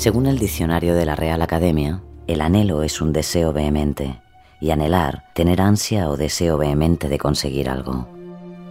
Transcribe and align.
Según 0.00 0.24
el 0.24 0.38
diccionario 0.38 0.94
de 0.94 1.04
la 1.04 1.14
Real 1.14 1.42
Academia, 1.42 2.00
el 2.26 2.40
anhelo 2.40 2.82
es 2.82 3.02
un 3.02 3.12
deseo 3.12 3.52
vehemente, 3.52 4.22
y 4.58 4.70
anhelar, 4.70 5.24
tener 5.34 5.60
ansia 5.60 6.08
o 6.08 6.16
deseo 6.16 6.56
vehemente 6.56 7.10
de 7.10 7.18
conseguir 7.18 7.68
algo. 7.68 8.08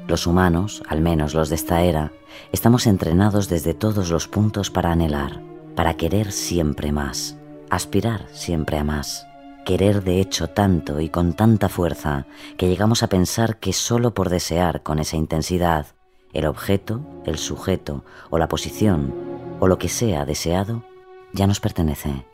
Los 0.07 0.25
humanos, 0.25 0.81
al 0.87 1.01
menos 1.01 1.35
los 1.35 1.49
de 1.49 1.55
esta 1.55 1.83
era, 1.83 2.11
estamos 2.51 2.87
entrenados 2.87 3.47
desde 3.47 3.75
todos 3.75 4.09
los 4.09 4.27
puntos 4.27 4.71
para 4.71 4.91
anhelar, 4.91 5.39
para 5.75 5.97
querer 5.97 6.31
siempre 6.31 6.91
más, 6.91 7.37
aspirar 7.69 8.25
siempre 8.31 8.79
a 8.79 8.83
más, 8.83 9.27
querer 9.67 10.03
de 10.03 10.21
hecho 10.21 10.47
tanto 10.47 10.99
y 10.99 11.09
con 11.09 11.33
tanta 11.33 11.69
fuerza 11.69 12.25
que 12.57 12.67
llegamos 12.67 13.03
a 13.03 13.07
pensar 13.07 13.57
que 13.57 13.71
solo 13.71 14.15
por 14.15 14.29
desear 14.29 14.81
con 14.81 14.97
esa 14.97 15.15
intensidad 15.15 15.85
el 16.33 16.47
objeto, 16.47 17.01
el 17.27 17.37
sujeto 17.37 18.03
o 18.31 18.39
la 18.39 18.47
posición 18.47 19.13
o 19.59 19.67
lo 19.67 19.77
que 19.77 19.89
sea 19.89 20.25
deseado 20.25 20.88
ya 21.33 21.47
nos 21.47 21.59
pertenece. 21.59 22.25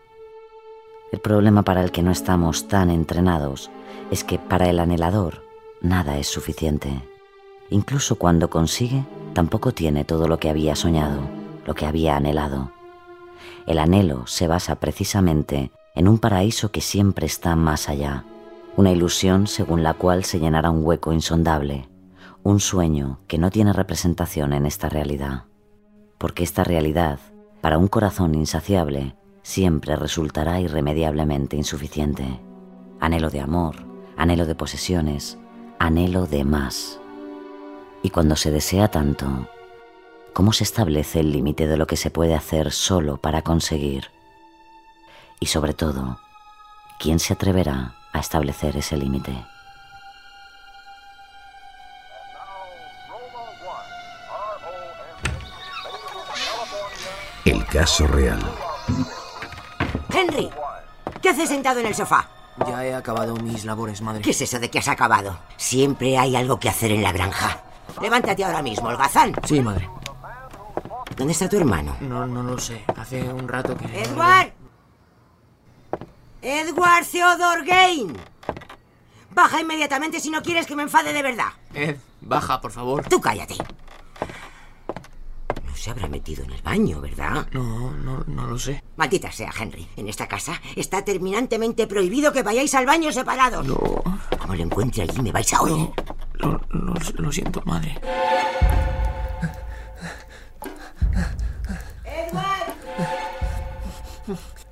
El 1.11 1.19
problema 1.19 1.63
para 1.63 1.83
el 1.83 1.91
que 1.91 2.03
no 2.03 2.11
estamos 2.11 2.67
tan 2.67 2.89
entrenados 2.89 3.69
es 4.11 4.23
que 4.23 4.39
para 4.39 4.69
el 4.69 4.79
anhelador 4.79 5.43
nada 5.81 6.17
es 6.17 6.27
suficiente. 6.27 7.01
Incluso 7.69 8.17
cuando 8.17 8.49
consigue, 8.49 9.05
tampoco 9.33 9.71
tiene 9.71 10.03
todo 10.03 10.27
lo 10.27 10.39
que 10.39 10.49
había 10.49 10.75
soñado, 10.75 11.21
lo 11.65 11.73
que 11.73 11.85
había 11.85 12.15
anhelado. 12.15 12.71
El 13.65 13.79
anhelo 13.79 14.27
se 14.27 14.47
basa 14.47 14.75
precisamente 14.75 15.71
en 15.95 16.07
un 16.07 16.19
paraíso 16.19 16.71
que 16.71 16.81
siempre 16.81 17.25
está 17.25 17.55
más 17.55 17.89
allá, 17.89 18.25
una 18.75 18.91
ilusión 18.91 19.47
según 19.47 19.83
la 19.83 19.93
cual 19.93 20.25
se 20.25 20.39
llenará 20.39 20.69
un 20.69 20.85
hueco 20.85 21.13
insondable, 21.13 21.87
un 22.43 22.59
sueño 22.59 23.19
que 23.27 23.37
no 23.37 23.49
tiene 23.49 23.73
representación 23.73 24.53
en 24.53 24.65
esta 24.65 24.89
realidad, 24.89 25.45
porque 26.17 26.43
esta 26.43 26.63
realidad 26.63 27.19
para 27.65 27.79
un 27.79 27.87
corazón 27.87 28.35
insaciable 28.35 29.15
siempre 29.41 29.95
resultará 29.95 30.59
irremediablemente 30.59 31.57
insuficiente. 31.57 32.39
Anhelo 32.99 33.31
de 33.31 33.39
amor, 33.39 33.87
anhelo 34.17 34.45
de 34.45 34.53
posesiones, 34.53 35.39
anhelo 35.79 36.27
de 36.27 36.43
más. 36.43 36.99
Y 38.03 38.11
cuando 38.11 38.35
se 38.35 38.51
desea 38.51 38.89
tanto, 38.89 39.49
¿cómo 40.31 40.53
se 40.53 40.63
establece 40.63 41.21
el 41.21 41.31
límite 41.31 41.65
de 41.65 41.75
lo 41.75 41.87
que 41.87 41.97
se 41.97 42.11
puede 42.11 42.35
hacer 42.35 42.71
solo 42.71 43.17
para 43.17 43.41
conseguir? 43.41 44.11
Y 45.39 45.47
sobre 45.47 45.73
todo, 45.73 46.19
¿quién 46.99 47.17
se 47.17 47.33
atreverá 47.33 47.95
a 48.13 48.19
establecer 48.19 48.77
ese 48.77 48.95
límite? 48.95 49.43
El 57.45 57.65
caso 57.65 58.07
real. 58.07 58.39
Henry, 60.13 60.49
¿qué 61.21 61.29
haces 61.29 61.49
sentado 61.49 61.79
en 61.79 61.87
el 61.87 61.95
sofá? 61.95 62.27
Ya 62.67 62.85
he 62.85 62.93
acabado 62.93 63.35
mis 63.35 63.65
labores, 63.65 64.01
madre. 64.01 64.21
¿Qué 64.21 64.31
es 64.31 64.41
eso 64.41 64.59
de 64.59 64.69
que 64.69 64.79
has 64.79 64.87
acabado? 64.87 65.37
Siempre 65.57 66.17
hay 66.17 66.35
algo 66.35 66.59
que 66.59 66.69
hacer 66.69 66.91
en 66.91 67.03
la 67.03 67.11
granja. 67.11 67.59
Levántate 68.01 68.43
ahora 68.43 68.61
mismo, 68.61 68.87
holgazán. 68.87 69.33
Sí, 69.45 69.61
madre. 69.61 69.89
¿Dónde 71.15 71.33
está 71.33 71.47
tu 71.49 71.57
hermano? 71.57 71.95
No, 72.01 72.25
no 72.25 72.43
lo 72.43 72.57
sé. 72.57 72.83
Hace 72.97 73.21
un 73.23 73.47
rato 73.47 73.75
que... 73.77 73.85
¡Edward! 73.85 74.51
¡Edward 76.41 77.05
Theodore 77.05 77.63
Gain! 77.65 78.17
Baja 79.31 79.61
inmediatamente 79.61 80.19
si 80.19 80.29
no 80.29 80.41
quieres 80.41 80.65
que 80.65 80.75
me 80.75 80.83
enfade 80.83 81.11
de 81.11 81.21
verdad. 81.21 81.49
Ed, 81.73 81.97
baja, 82.21 82.61
por 82.61 82.71
favor. 82.71 83.05
Tú 83.09 83.19
cállate. 83.19 83.55
No 85.85 85.93
se 85.93 85.99
habrá 85.99 86.07
metido 86.07 86.43
en 86.43 86.49
el 86.51 86.61
baño, 86.63 86.99
¿verdad? 86.99 87.45
No, 87.51 87.91
no, 87.91 88.23
no 88.25 88.47
lo 88.47 88.57
sé. 88.57 88.83
Maldita 88.97 89.31
sea, 89.31 89.51
Henry. 89.55 89.87
En 89.95 90.09
esta 90.09 90.27
casa 90.27 90.59
está 90.75 91.05
terminantemente 91.05 91.85
prohibido 91.85 92.33
que 92.33 92.41
vayáis 92.41 92.73
al 92.73 92.87
baño 92.87 93.11
separados. 93.11 93.67
No, 93.67 93.77
Como 94.39 94.55
lo 94.55 94.63
encuentre 94.63 95.03
allí, 95.03 95.21
me 95.21 95.31
vais 95.31 95.53
a 95.53 95.61
oír. 95.61 95.87
lo, 96.39 96.59
lo, 96.71 96.95
lo 97.17 97.31
siento, 97.31 97.61
madre. 97.65 97.95
¡Edward! 102.03 102.73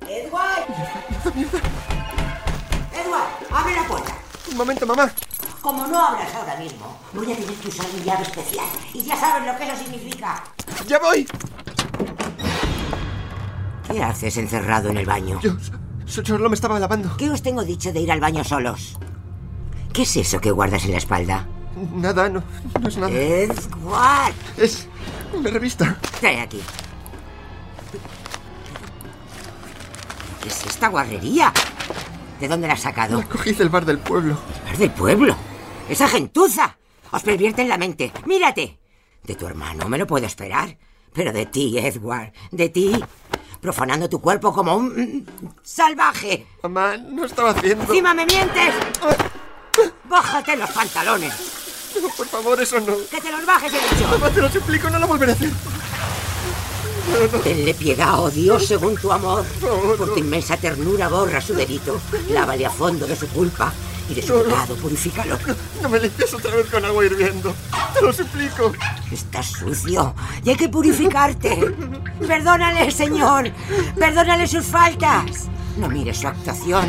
¡Edward! 0.08 0.64
¡Edward! 2.92 3.28
¡Abre 3.52 3.74
la 3.76 3.86
puerta! 3.86 4.16
Un 4.50 4.56
momento, 4.56 4.84
mamá. 4.84 5.12
Como 5.64 5.86
no 5.86 5.98
abras 5.98 6.28
ahora 6.34 6.56
mismo, 6.56 6.94
voy 7.14 7.32
a 7.32 7.36
tener 7.36 7.54
que 7.54 7.68
usar 7.68 7.86
mi 7.94 8.04
llave 8.04 8.22
especial. 8.22 8.66
Y 8.92 9.00
ya 9.02 9.16
sabes 9.16 9.46
lo 9.50 9.56
que 9.56 9.64
eso 9.64 9.76
significa. 9.82 10.44
¡Ya 10.86 10.98
voy! 10.98 11.26
¿Qué 13.90 14.02
haces 14.02 14.36
encerrado 14.36 14.90
en 14.90 14.98
el 14.98 15.06
baño? 15.06 15.40
Yo 15.40 15.52
so- 16.04 16.22
solo 16.22 16.50
me 16.50 16.54
estaba 16.54 16.78
lavando. 16.78 17.16
¿Qué 17.16 17.30
os 17.30 17.40
tengo 17.42 17.64
dicho 17.64 17.94
de 17.94 18.00
ir 18.00 18.12
al 18.12 18.20
baño 18.20 18.44
solos? 18.44 18.98
¿Qué 19.94 20.02
es 20.02 20.14
eso 20.18 20.38
que 20.38 20.50
guardas 20.50 20.84
en 20.84 20.90
la 20.92 20.98
espalda? 20.98 21.46
Nada, 21.94 22.28
no, 22.28 22.42
no 22.82 22.88
es 22.88 22.98
nada. 22.98 23.10
Edward, 23.10 24.34
Es 24.58 24.86
una 25.32 25.48
revista. 25.48 25.96
trae 26.20 26.42
aquí. 26.42 26.60
¿Qué 30.42 30.48
es 30.50 30.66
esta 30.66 30.88
guarrería? 30.88 31.50
¿De 32.38 32.48
dónde 32.48 32.66
la 32.66 32.74
has 32.74 32.82
sacado? 32.82 33.16
La 33.18 33.24
cogí 33.26 33.52
del 33.52 33.70
bar 33.70 33.86
del 33.86 33.98
pueblo. 33.98 34.36
¡Es 34.70 34.78
del 34.78 34.90
pueblo! 34.90 35.34
¡Esa 35.88 36.08
gentuza! 36.08 36.78
¡Os 37.10 37.22
pervierte 37.22 37.62
en 37.62 37.68
la 37.68 37.78
mente! 37.78 38.12
¡Mírate! 38.24 38.78
De 39.22 39.34
tu 39.34 39.46
hermano 39.46 39.88
me 39.88 39.98
lo 39.98 40.06
puedo 40.06 40.26
esperar. 40.26 40.76
Pero 41.12 41.32
de 41.32 41.46
ti, 41.46 41.78
Edward, 41.78 42.32
de 42.50 42.68
ti, 42.70 42.92
profanando 43.60 44.08
tu 44.08 44.20
cuerpo 44.20 44.52
como 44.52 44.76
un 44.76 44.88
mm, 44.88 45.48
salvaje. 45.62 46.46
Mamá, 46.62 46.96
no 46.96 47.24
estaba 47.24 47.50
haciendo... 47.50 47.84
¡Encima 47.84 48.14
me 48.14 48.26
mientes! 48.26 48.74
¡Bájate 50.04 50.56
los 50.56 50.70
pantalones! 50.70 51.32
No, 52.02 52.08
por 52.08 52.26
favor, 52.26 52.60
eso 52.60 52.80
no. 52.80 52.96
¡Que 53.10 53.20
te 53.20 53.30
los 53.30 53.46
bajes, 53.46 53.72
he 53.72 53.94
dicho! 53.94 54.08
Mamá, 54.08 54.30
te 54.30 54.40
lo 54.40 54.50
suplico, 54.50 54.90
no 54.90 54.98
lo 54.98 55.06
volveré 55.06 55.32
a 55.32 55.34
hacer. 55.34 55.50
Tenle 57.44 57.74
piedad, 57.74 58.18
oh 58.18 58.30
Dios, 58.30 58.66
según 58.66 58.96
tu 58.96 59.12
amor. 59.12 59.44
Por 59.98 60.14
tu 60.14 60.18
inmensa 60.18 60.56
ternura 60.56 61.08
borra 61.08 61.40
su 61.40 61.54
delito. 61.54 62.00
Lávale 62.30 62.66
a 62.66 62.70
fondo 62.70 63.06
de 63.06 63.14
su 63.14 63.28
culpa 63.28 63.72
y 64.08 64.14
de 64.14 64.22
su 64.22 64.42
pecado, 64.42 64.76
purifícalo. 64.76 65.38
No 65.82 65.88
me 65.88 65.98
limpies 66.00 66.34
otra 66.34 66.54
vez 66.54 66.66
con 66.66 66.84
agua 66.84 67.04
hirviendo. 67.04 67.54
Te 67.94 68.02
lo 68.02 68.12
suplico. 68.12 68.72
Estás 69.10 69.46
sucio 69.46 70.14
y 70.44 70.50
hay 70.50 70.56
que 70.56 70.68
purificarte. 70.68 71.74
Perdónale, 72.26 72.90
Señor. 72.90 73.50
Perdónale 73.98 74.46
sus 74.46 74.66
faltas. 74.66 75.48
No 75.76 75.88
mires 75.88 76.18
su 76.18 76.28
actuación. 76.28 76.86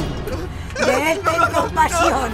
De 0.85 1.11
él 1.13 1.19
ten 1.19 1.53
compasión. 1.53 2.31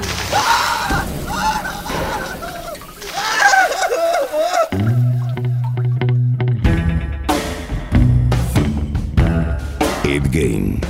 Ed 10.04 10.24
Game. 10.32 10.82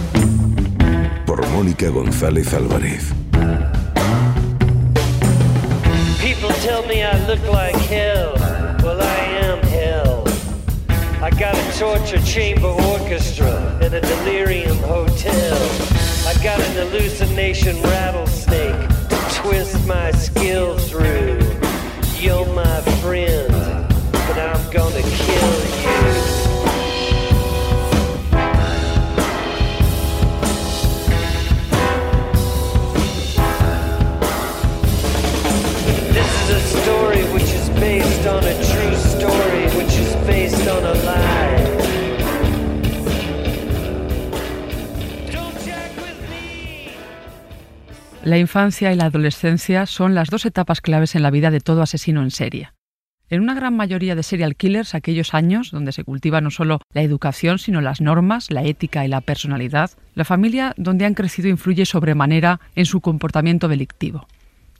Por 1.25 1.47
Mónica 1.49 1.89
González 1.89 2.53
Álvarez. 2.53 3.13
People 6.41 6.55
tell 6.61 6.83
me 6.87 7.03
I 7.03 7.23
look 7.27 7.43
like 7.51 7.75
hell. 7.75 8.33
Well, 8.81 8.99
I 8.99 9.17
am 9.45 9.59
hell. 9.59 10.23
I 11.21 11.29
got 11.29 11.53
a 11.53 11.77
torture 11.77 12.19
chamber 12.25 12.65
orchestra 12.65 13.77
and 13.79 13.93
a 13.93 14.01
delirium 14.01 14.75
hotel. 14.77 15.55
I 16.25 16.33
got 16.43 16.59
an 16.59 16.71
hallucination 16.71 17.79
rattlesnake 17.83 18.89
to 19.09 19.17
twist 19.35 19.85
my 19.85 20.09
skill 20.13 20.79
through. 20.79 21.37
You're 22.17 22.51
my 22.55 22.81
friend, 23.03 23.50
La 48.23 48.37
infancia 48.37 48.93
y 48.93 48.95
la 48.95 49.05
adolescencia 49.05 49.87
son 49.87 50.13
las 50.13 50.29
dos 50.29 50.45
etapas 50.45 50.79
claves 50.81 51.15
en 51.15 51.23
la 51.23 51.31
vida 51.31 51.49
de 51.49 51.59
todo 51.59 51.81
asesino 51.81 52.21
en 52.21 52.29
serie. 52.29 52.69
En 53.29 53.41
una 53.41 53.55
gran 53.55 53.75
mayoría 53.75 54.13
de 54.13 54.21
serial 54.21 54.55
killers, 54.55 54.93
aquellos 54.93 55.33
años 55.33 55.71
donde 55.71 55.91
se 55.91 56.03
cultiva 56.03 56.39
no 56.41 56.51
solo 56.51 56.81
la 56.93 57.01
educación, 57.01 57.57
sino 57.57 57.81
las 57.81 58.01
normas, 58.01 58.51
la 58.51 58.63
ética 58.63 59.03
y 59.05 59.07
la 59.07 59.21
personalidad, 59.21 59.89
la 60.13 60.25
familia 60.25 60.75
donde 60.77 61.05
han 61.05 61.15
crecido 61.15 61.49
influye 61.49 61.85
sobremanera 61.85 62.59
en 62.75 62.85
su 62.85 63.01
comportamiento 63.01 63.67
delictivo. 63.67 64.27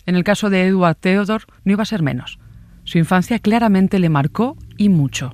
En 0.05 0.15
el 0.15 0.23
caso 0.23 0.49
de 0.49 0.67
Edward 0.67 0.97
Theodore 0.97 1.45
no 1.63 1.71
iba 1.71 1.83
a 1.83 1.87
ser 1.87 2.03
menos. 2.03 2.37
Su 2.91 2.97
infancia 2.97 3.39
claramente 3.39 3.99
le 3.99 4.09
marcó 4.09 4.57
y 4.75 4.89
mucho. 4.89 5.33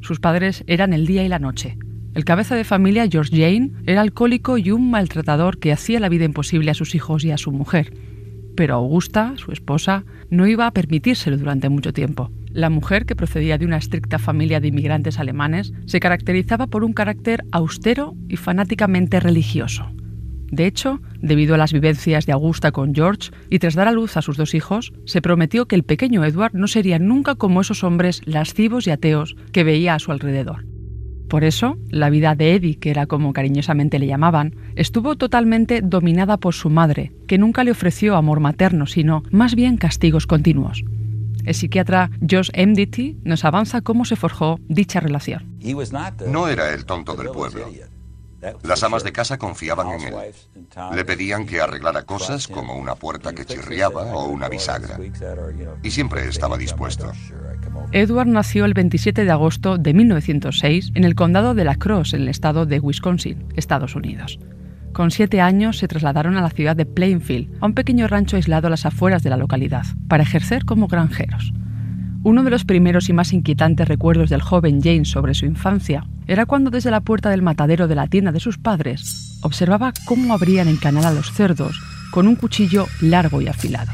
Sus 0.00 0.18
padres 0.18 0.64
eran 0.66 0.94
el 0.94 1.06
día 1.06 1.22
y 1.24 1.28
la 1.28 1.38
noche. 1.38 1.76
El 2.14 2.24
cabeza 2.24 2.54
de 2.54 2.64
familia, 2.64 3.06
George 3.06 3.36
Jane, 3.36 3.72
era 3.84 4.00
alcohólico 4.00 4.56
y 4.56 4.70
un 4.70 4.90
maltratador 4.90 5.58
que 5.58 5.72
hacía 5.72 6.00
la 6.00 6.08
vida 6.08 6.24
imposible 6.24 6.70
a 6.70 6.74
sus 6.74 6.94
hijos 6.94 7.22
y 7.22 7.32
a 7.32 7.36
su 7.36 7.52
mujer. 7.52 7.92
Pero 8.56 8.76
Augusta, 8.76 9.34
su 9.36 9.52
esposa, 9.52 10.06
no 10.30 10.46
iba 10.46 10.66
a 10.66 10.70
permitírselo 10.70 11.36
durante 11.36 11.68
mucho 11.68 11.92
tiempo. 11.92 12.30
La 12.50 12.70
mujer, 12.70 13.04
que 13.04 13.14
procedía 13.14 13.58
de 13.58 13.66
una 13.66 13.76
estricta 13.76 14.18
familia 14.18 14.60
de 14.60 14.68
inmigrantes 14.68 15.18
alemanes, 15.18 15.74
se 15.84 16.00
caracterizaba 16.00 16.66
por 16.66 16.82
un 16.82 16.94
carácter 16.94 17.44
austero 17.52 18.14
y 18.26 18.36
fanáticamente 18.36 19.20
religioso. 19.20 19.92
De 20.50 20.66
hecho, 20.66 21.00
debido 21.20 21.54
a 21.54 21.58
las 21.58 21.72
vivencias 21.72 22.26
de 22.26 22.32
Augusta 22.32 22.72
con 22.72 22.94
George 22.94 23.30
y 23.50 23.58
tras 23.58 23.74
dar 23.74 23.88
a 23.88 23.92
luz 23.92 24.16
a 24.16 24.22
sus 24.22 24.36
dos 24.36 24.54
hijos, 24.54 24.92
se 25.04 25.22
prometió 25.22 25.66
que 25.66 25.76
el 25.76 25.82
pequeño 25.82 26.24
Edward 26.24 26.54
no 26.54 26.68
sería 26.68 26.98
nunca 26.98 27.34
como 27.34 27.60
esos 27.60 27.84
hombres 27.84 28.22
lascivos 28.24 28.86
y 28.86 28.90
ateos 28.90 29.36
que 29.52 29.64
veía 29.64 29.94
a 29.94 29.98
su 29.98 30.12
alrededor. 30.12 30.64
Por 31.28 31.42
eso, 31.42 31.76
la 31.90 32.08
vida 32.08 32.36
de 32.36 32.54
Eddie, 32.54 32.78
que 32.78 32.90
era 32.90 33.06
como 33.06 33.32
cariñosamente 33.32 33.98
le 33.98 34.06
llamaban, 34.06 34.54
estuvo 34.76 35.16
totalmente 35.16 35.80
dominada 35.82 36.36
por 36.36 36.54
su 36.54 36.70
madre, 36.70 37.12
que 37.26 37.38
nunca 37.38 37.64
le 37.64 37.72
ofreció 37.72 38.16
amor 38.16 38.38
materno, 38.38 38.86
sino 38.86 39.24
más 39.32 39.56
bien 39.56 39.76
castigos 39.76 40.26
continuos. 40.26 40.84
El 41.44 41.54
psiquiatra 41.54 42.10
Josh 42.28 42.50
Mdt 42.56 43.24
nos 43.24 43.44
avanza 43.44 43.80
cómo 43.80 44.04
se 44.04 44.16
forjó 44.16 44.60
dicha 44.68 45.00
relación. 45.00 45.44
No 46.28 46.48
era 46.48 46.72
el 46.72 46.84
tonto 46.84 47.14
del 47.14 47.30
pueblo. 47.30 47.66
Las 48.62 48.82
amas 48.82 49.02
de 49.02 49.12
casa 49.12 49.38
confiaban 49.38 49.88
en 49.92 50.00
él. 50.08 50.14
Le 50.94 51.04
pedían 51.04 51.46
que 51.46 51.60
arreglara 51.60 52.02
cosas 52.02 52.46
como 52.46 52.76
una 52.76 52.94
puerta 52.94 53.32
que 53.32 53.44
chirriaba 53.44 54.02
o 54.02 54.28
una 54.28 54.48
bisagra. 54.48 54.98
Y 55.82 55.90
siempre 55.90 56.28
estaba 56.28 56.56
dispuesto. 56.56 57.10
Edward 57.92 58.28
nació 58.28 58.64
el 58.64 58.74
27 58.74 59.24
de 59.24 59.30
agosto 59.30 59.78
de 59.78 59.94
1906 59.94 60.92
en 60.94 61.04
el 61.04 61.14
condado 61.14 61.54
de 61.54 61.64
La 61.64 61.76
Crosse, 61.76 62.16
en 62.16 62.22
el 62.22 62.28
estado 62.28 62.66
de 62.66 62.80
Wisconsin, 62.80 63.46
Estados 63.56 63.94
Unidos. 63.94 64.38
Con 64.92 65.10
siete 65.10 65.40
años 65.40 65.78
se 65.78 65.88
trasladaron 65.88 66.36
a 66.36 66.40
la 66.40 66.50
ciudad 66.50 66.74
de 66.74 66.86
Plainfield, 66.86 67.54
a 67.60 67.66
un 67.66 67.74
pequeño 67.74 68.08
rancho 68.08 68.36
aislado 68.36 68.68
a 68.68 68.70
las 68.70 68.86
afueras 68.86 69.22
de 69.22 69.30
la 69.30 69.36
localidad, 69.36 69.84
para 70.08 70.22
ejercer 70.22 70.64
como 70.64 70.88
granjeros. 70.88 71.52
Uno 72.26 72.42
de 72.42 72.50
los 72.50 72.64
primeros 72.64 73.08
y 73.08 73.12
más 73.12 73.32
inquietantes 73.32 73.86
recuerdos 73.86 74.30
del 74.30 74.42
joven 74.42 74.80
James 74.82 75.08
sobre 75.08 75.32
su 75.32 75.46
infancia 75.46 76.04
era 76.26 76.44
cuando 76.44 76.70
desde 76.72 76.90
la 76.90 77.00
puerta 77.00 77.30
del 77.30 77.40
matadero 77.40 77.86
de 77.86 77.94
la 77.94 78.08
tienda 78.08 78.32
de 78.32 78.40
sus 78.40 78.58
padres 78.58 79.38
observaba 79.42 79.92
cómo 80.06 80.34
abrían 80.34 80.66
en 80.66 80.76
canal 80.76 81.04
a 81.04 81.12
los 81.12 81.30
cerdos 81.30 81.80
con 82.10 82.26
un 82.26 82.34
cuchillo 82.34 82.86
largo 83.00 83.40
y 83.42 83.46
afilado. 83.46 83.92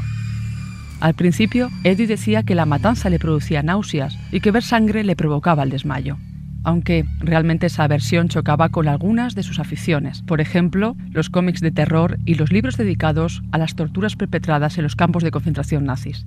Al 1.00 1.12
principio, 1.12 1.68
Eddie 1.84 2.06
decía 2.06 2.42
que 2.42 2.54
la 2.54 2.64
matanza 2.64 3.10
le 3.10 3.18
producía 3.18 3.62
náuseas 3.62 4.16
y 4.30 4.40
que 4.40 4.50
ver 4.50 4.62
sangre 4.62 5.04
le 5.04 5.14
provocaba 5.14 5.62
el 5.62 5.68
desmayo 5.68 6.16
aunque 6.64 7.04
realmente 7.18 7.66
esa 7.66 7.88
versión 7.88 8.28
chocaba 8.28 8.68
con 8.68 8.86
algunas 8.86 9.34
de 9.34 9.42
sus 9.42 9.58
aficiones, 9.58 10.22
por 10.22 10.40
ejemplo, 10.40 10.96
los 11.10 11.28
cómics 11.28 11.60
de 11.60 11.72
terror 11.72 12.18
y 12.24 12.36
los 12.36 12.52
libros 12.52 12.76
dedicados 12.76 13.42
a 13.50 13.58
las 13.58 13.74
torturas 13.74 14.14
perpetradas 14.14 14.78
en 14.78 14.84
los 14.84 14.94
campos 14.94 15.24
de 15.24 15.32
concentración 15.32 15.84
nazis. 15.84 16.24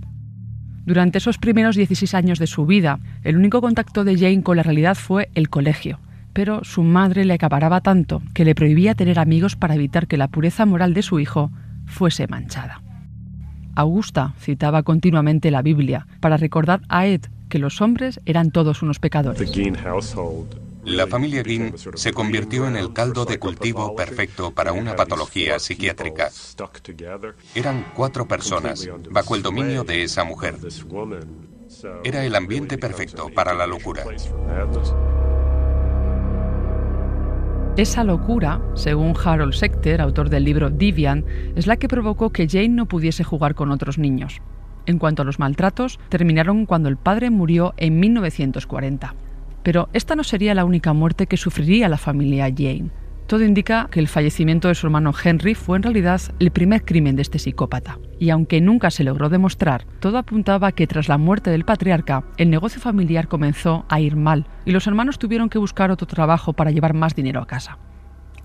Durante 0.85 1.17
esos 1.17 1.39
primeros 1.39 1.75
16 1.75 2.13
años 2.13 2.37
de 2.37 2.45
su 2.45 2.65
vida, 2.67 2.99
el 3.23 3.37
único 3.37 3.59
contacto 3.59 4.03
de 4.03 4.17
Jane 4.17 4.43
con 4.43 4.57
la 4.57 4.63
realidad 4.63 4.95
fue 4.95 5.29
el 5.33 5.49
colegio, 5.49 5.99
pero 6.31 6.63
su 6.63 6.83
madre 6.83 7.25
le 7.25 7.33
acaparaba 7.33 7.81
tanto 7.81 8.21
que 8.35 8.45
le 8.45 8.53
prohibía 8.53 8.93
tener 8.93 9.17
amigos 9.17 9.55
para 9.55 9.73
evitar 9.73 10.05
que 10.05 10.17
la 10.17 10.27
pureza 10.27 10.65
moral 10.65 10.93
de 10.93 11.01
su 11.01 11.19
hijo 11.19 11.51
fuese 11.87 12.27
manchada. 12.27 12.81
Augusta 13.73 14.33
citaba 14.39 14.83
continuamente 14.83 15.49
la 15.49 15.63
Biblia 15.63 16.07
para 16.19 16.37
recordar 16.37 16.81
a 16.87 17.07
Ed 17.07 17.21
que 17.49 17.59
los 17.59 17.81
hombres 17.81 18.21
eran 18.25 18.51
todos 18.51 18.81
unos 18.81 18.99
pecadores. 18.99 19.39
La 20.85 21.07
familia 21.07 21.43
Ginn 21.43 21.73
se 21.95 22.13
convirtió 22.13 22.67
en 22.67 22.75
el 22.75 22.93
caldo 22.93 23.25
de 23.25 23.39
cultivo 23.39 23.95
perfecto 23.95 24.51
para 24.51 24.71
una 24.71 24.95
patología 24.95 25.57
psiquiátrica. 25.57 26.29
Eran 27.55 27.91
cuatro 27.95 28.27
personas 28.27 28.87
bajo 29.09 29.35
el 29.35 29.41
dominio 29.41 29.83
de 29.83 30.03
esa 30.03 30.23
mujer. 30.23 30.55
Era 32.03 32.23
el 32.23 32.35
ambiente 32.35 32.77
perfecto 32.77 33.29
para 33.33 33.55
la 33.55 33.65
locura. 33.65 34.03
Esa 37.77 38.03
locura, 38.03 38.61
según 38.75 39.15
Harold 39.21 39.53
Secter, 39.53 40.01
autor 40.01 40.29
del 40.29 40.43
libro 40.43 40.69
Divian, 40.69 41.25
es 41.55 41.67
la 41.67 41.77
que 41.77 41.87
provocó 41.87 42.31
que 42.31 42.47
Jane 42.47 42.69
no 42.69 42.85
pudiese 42.85 43.23
jugar 43.23 43.55
con 43.55 43.71
otros 43.71 43.97
niños. 43.97 44.39
En 44.85 44.99
cuanto 44.99 45.23
a 45.23 45.25
los 45.25 45.39
maltratos, 45.39 45.99
terminaron 46.09 46.67
cuando 46.67 46.89
el 46.89 46.97
padre 46.97 47.31
murió 47.31 47.73
en 47.77 47.99
1940. 47.99 49.15
Pero 49.65 49.89
esta 49.93 50.15
no 50.15 50.23
sería 50.23 50.53
la 50.53 50.63
única 50.63 50.93
muerte 50.93 51.25
que 51.25 51.37
sufriría 51.37 51.89
la 51.89 51.97
familia 51.97 52.53
Jane. 52.55 52.91
Todo 53.25 53.43
indica 53.43 53.87
que 53.89 53.99
el 53.99 54.07
fallecimiento 54.07 54.67
de 54.67 54.75
su 54.75 54.85
hermano 54.85 55.11
Henry 55.11 55.55
fue 55.55 55.77
en 55.77 55.81
realidad 55.81 56.21
el 56.37 56.51
primer 56.51 56.85
crimen 56.85 57.15
de 57.15 57.23
este 57.23 57.39
psicópata. 57.39 57.97
Y 58.19 58.29
aunque 58.29 58.61
nunca 58.61 58.91
se 58.91 59.03
logró 59.03 59.27
demostrar, 59.27 59.87
todo 59.99 60.19
apuntaba 60.19 60.71
que 60.71 60.85
tras 60.85 61.07
la 61.07 61.17
muerte 61.17 61.49
del 61.49 61.65
patriarca, 61.65 62.25
el 62.37 62.51
negocio 62.51 62.79
familiar 62.79 63.27
comenzó 63.27 63.85
a 63.89 63.99
ir 63.99 64.15
mal 64.15 64.45
y 64.65 64.71
los 64.71 64.85
hermanos 64.85 65.17
tuvieron 65.17 65.49
que 65.49 65.57
buscar 65.57 65.89
otro 65.89 66.05
trabajo 66.05 66.53
para 66.53 66.69
llevar 66.69 66.93
más 66.93 67.15
dinero 67.15 67.41
a 67.41 67.47
casa. 67.47 67.79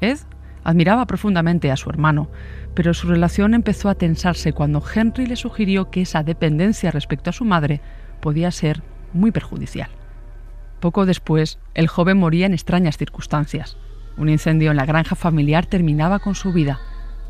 Ed 0.01 0.21
admiraba 0.65 1.07
profundamente 1.07 1.71
a 1.71 1.77
su 1.77 1.91
hermano, 1.91 2.31
pero 2.75 2.95
su 2.95 3.09
relación 3.09 3.53
empezó 3.53 3.91
a 3.91 3.95
tensarse 3.95 4.55
cuando 4.55 4.83
Henry 4.95 5.27
le 5.27 5.37
sugirió 5.37 5.91
que 5.91 6.01
esa 6.01 6.23
dependencia 6.23 6.91
respecto 6.91 7.29
a 7.29 7.35
su 7.35 7.45
madre 7.45 7.83
podía 8.23 8.51
ser 8.51 8.83
muy 9.13 9.33
perjudicial. 9.33 10.00
Poco 10.81 11.05
después, 11.05 11.59
el 11.75 11.89
joven 11.89 12.17
moría 12.17 12.47
en 12.47 12.55
extrañas 12.55 12.97
circunstancias. 12.97 13.77
Un 14.17 14.29
incendio 14.29 14.71
en 14.71 14.77
la 14.77 14.87
granja 14.87 15.15
familiar 15.15 15.67
terminaba 15.67 16.19
con 16.19 16.35
su 16.35 16.53
vida. 16.53 16.81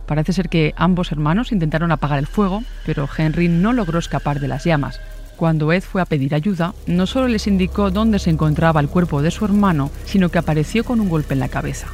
Parece 0.06 0.32
ser 0.32 0.48
que 0.48 0.72
ambos 0.76 1.12
hermanos 1.12 1.52
intentaron 1.52 1.92
apagar 1.92 2.18
el 2.18 2.26
fuego, 2.26 2.62
pero 2.86 3.08
Henry 3.16 3.48
no 3.48 3.72
logró 3.72 3.98
escapar 3.98 4.40
de 4.40 4.48
las 4.48 4.64
llamas. 4.64 5.00
Cuando 5.36 5.72
Ed 5.72 5.82
fue 5.82 6.02
a 6.02 6.04
pedir 6.04 6.34
ayuda, 6.34 6.74
no 6.86 7.06
solo 7.06 7.26
les 7.26 7.46
indicó 7.46 7.90
dónde 7.90 8.18
se 8.18 8.30
encontraba 8.30 8.80
el 8.80 8.88
cuerpo 8.88 9.22
de 9.22 9.30
su 9.30 9.44
hermano, 9.44 9.90
sino 10.04 10.28
que 10.28 10.38
apareció 10.38 10.84
con 10.84 11.00
un 11.00 11.08
golpe 11.08 11.34
en 11.34 11.40
la 11.40 11.48
cabeza. 11.48 11.88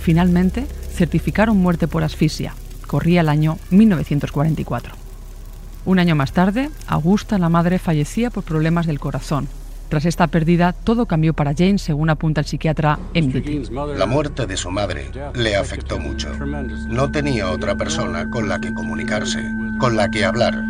Finalmente, 0.00 0.66
certificaron 0.92 1.56
muerte 1.56 1.88
por 1.88 2.04
asfixia, 2.04 2.54
corría 2.86 3.22
el 3.22 3.28
año 3.28 3.58
1944. 3.70 4.94
Un 5.86 5.98
año 5.98 6.14
más 6.14 6.32
tarde, 6.32 6.70
Augusta, 6.86 7.38
la 7.38 7.48
madre, 7.48 7.78
fallecía 7.78 8.30
por 8.30 8.44
problemas 8.44 8.86
del 8.86 9.00
corazón. 9.00 9.48
Tras 9.94 10.06
esta 10.06 10.26
pérdida, 10.26 10.72
todo 10.72 11.06
cambió 11.06 11.34
para 11.34 11.54
Jane, 11.54 11.78
según 11.78 12.10
apunta 12.10 12.40
el 12.40 12.48
psiquiatra 12.48 12.98
Emily. 13.14 13.62
La 13.96 14.06
muerte 14.06 14.44
de 14.44 14.56
su 14.56 14.68
madre 14.72 15.08
le 15.36 15.54
afectó 15.54 16.00
mucho. 16.00 16.30
No 16.88 17.12
tenía 17.12 17.48
otra 17.48 17.76
persona 17.76 18.28
con 18.28 18.48
la 18.48 18.58
que 18.58 18.74
comunicarse, 18.74 19.40
con 19.78 19.96
la 19.96 20.10
que 20.10 20.24
hablar. 20.24 20.60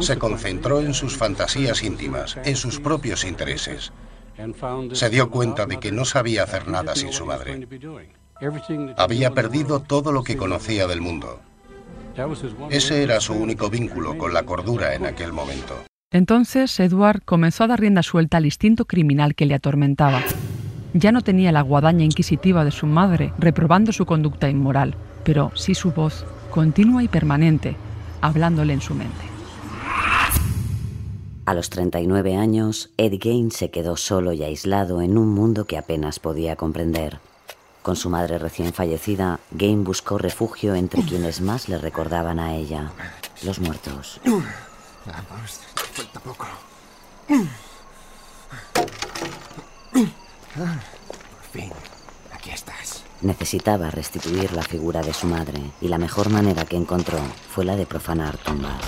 Se 0.00 0.18
concentró 0.18 0.80
en 0.80 0.92
sus 0.92 1.16
fantasías 1.16 1.82
íntimas, 1.82 2.36
en 2.44 2.56
sus 2.56 2.78
propios 2.78 3.24
intereses. 3.24 3.90
Se 4.92 5.08
dio 5.08 5.30
cuenta 5.30 5.64
de 5.64 5.80
que 5.80 5.90
no 5.90 6.04
sabía 6.04 6.42
hacer 6.42 6.68
nada 6.68 6.96
sin 6.96 7.14
su 7.14 7.24
madre. 7.24 7.66
Había 8.98 9.30
perdido 9.30 9.80
todo 9.80 10.12
lo 10.12 10.24
que 10.24 10.36
conocía 10.36 10.86
del 10.86 11.00
mundo. 11.00 11.40
Ese 12.68 13.02
era 13.02 13.18
su 13.18 13.32
único 13.32 13.70
vínculo 13.70 14.18
con 14.18 14.34
la 14.34 14.42
cordura 14.42 14.94
en 14.94 15.06
aquel 15.06 15.32
momento. 15.32 15.84
Entonces 16.12 16.80
Edward 16.80 17.22
comenzó 17.24 17.64
a 17.64 17.66
dar 17.68 17.80
rienda 17.80 18.02
suelta 18.02 18.38
al 18.38 18.44
instinto 18.44 18.84
criminal 18.84 19.36
que 19.36 19.46
le 19.46 19.54
atormentaba. 19.54 20.20
Ya 20.92 21.12
no 21.12 21.22
tenía 21.22 21.52
la 21.52 21.62
guadaña 21.62 22.04
inquisitiva 22.04 22.64
de 22.64 22.72
su 22.72 22.86
madre, 22.86 23.32
reprobando 23.38 23.92
su 23.92 24.06
conducta 24.06 24.50
inmoral, 24.50 24.96
pero 25.22 25.52
sí 25.54 25.76
su 25.76 25.92
voz, 25.92 26.24
continua 26.50 27.04
y 27.04 27.08
permanente, 27.08 27.76
hablándole 28.20 28.72
en 28.72 28.80
su 28.80 28.94
mente. 28.94 29.24
A 31.46 31.54
los 31.54 31.70
39 31.70 32.36
años, 32.36 32.90
Ed 32.96 33.14
Gain 33.20 33.52
se 33.52 33.70
quedó 33.70 33.96
solo 33.96 34.32
y 34.32 34.42
aislado 34.42 35.02
en 35.02 35.16
un 35.16 35.28
mundo 35.28 35.64
que 35.64 35.78
apenas 35.78 36.18
podía 36.18 36.56
comprender. 36.56 37.18
Con 37.82 37.94
su 37.94 38.10
madre 38.10 38.38
recién 38.38 38.72
fallecida, 38.72 39.38
Game 39.52 39.84
buscó 39.84 40.18
refugio 40.18 40.74
entre 40.74 41.02
quienes 41.02 41.40
más 41.40 41.68
le 41.68 41.78
recordaban 41.78 42.40
a 42.40 42.56
ella, 42.56 42.90
los 43.44 43.60
muertos. 43.60 44.20
Vamos, 45.12 45.60
poco. 46.24 46.46
Por 50.54 51.44
fin, 51.52 51.72
aquí 52.32 52.50
estás. 52.50 53.04
Necesitaba 53.20 53.90
restituir 53.90 54.52
la 54.52 54.62
figura 54.62 55.02
de 55.02 55.12
su 55.12 55.26
madre 55.26 55.60
y 55.80 55.88
la 55.88 55.98
mejor 55.98 56.30
manera 56.30 56.64
que 56.64 56.76
encontró 56.76 57.18
fue 57.52 57.64
la 57.64 57.76
de 57.76 57.86
profanar 57.86 58.36
tumbas. 58.38 58.82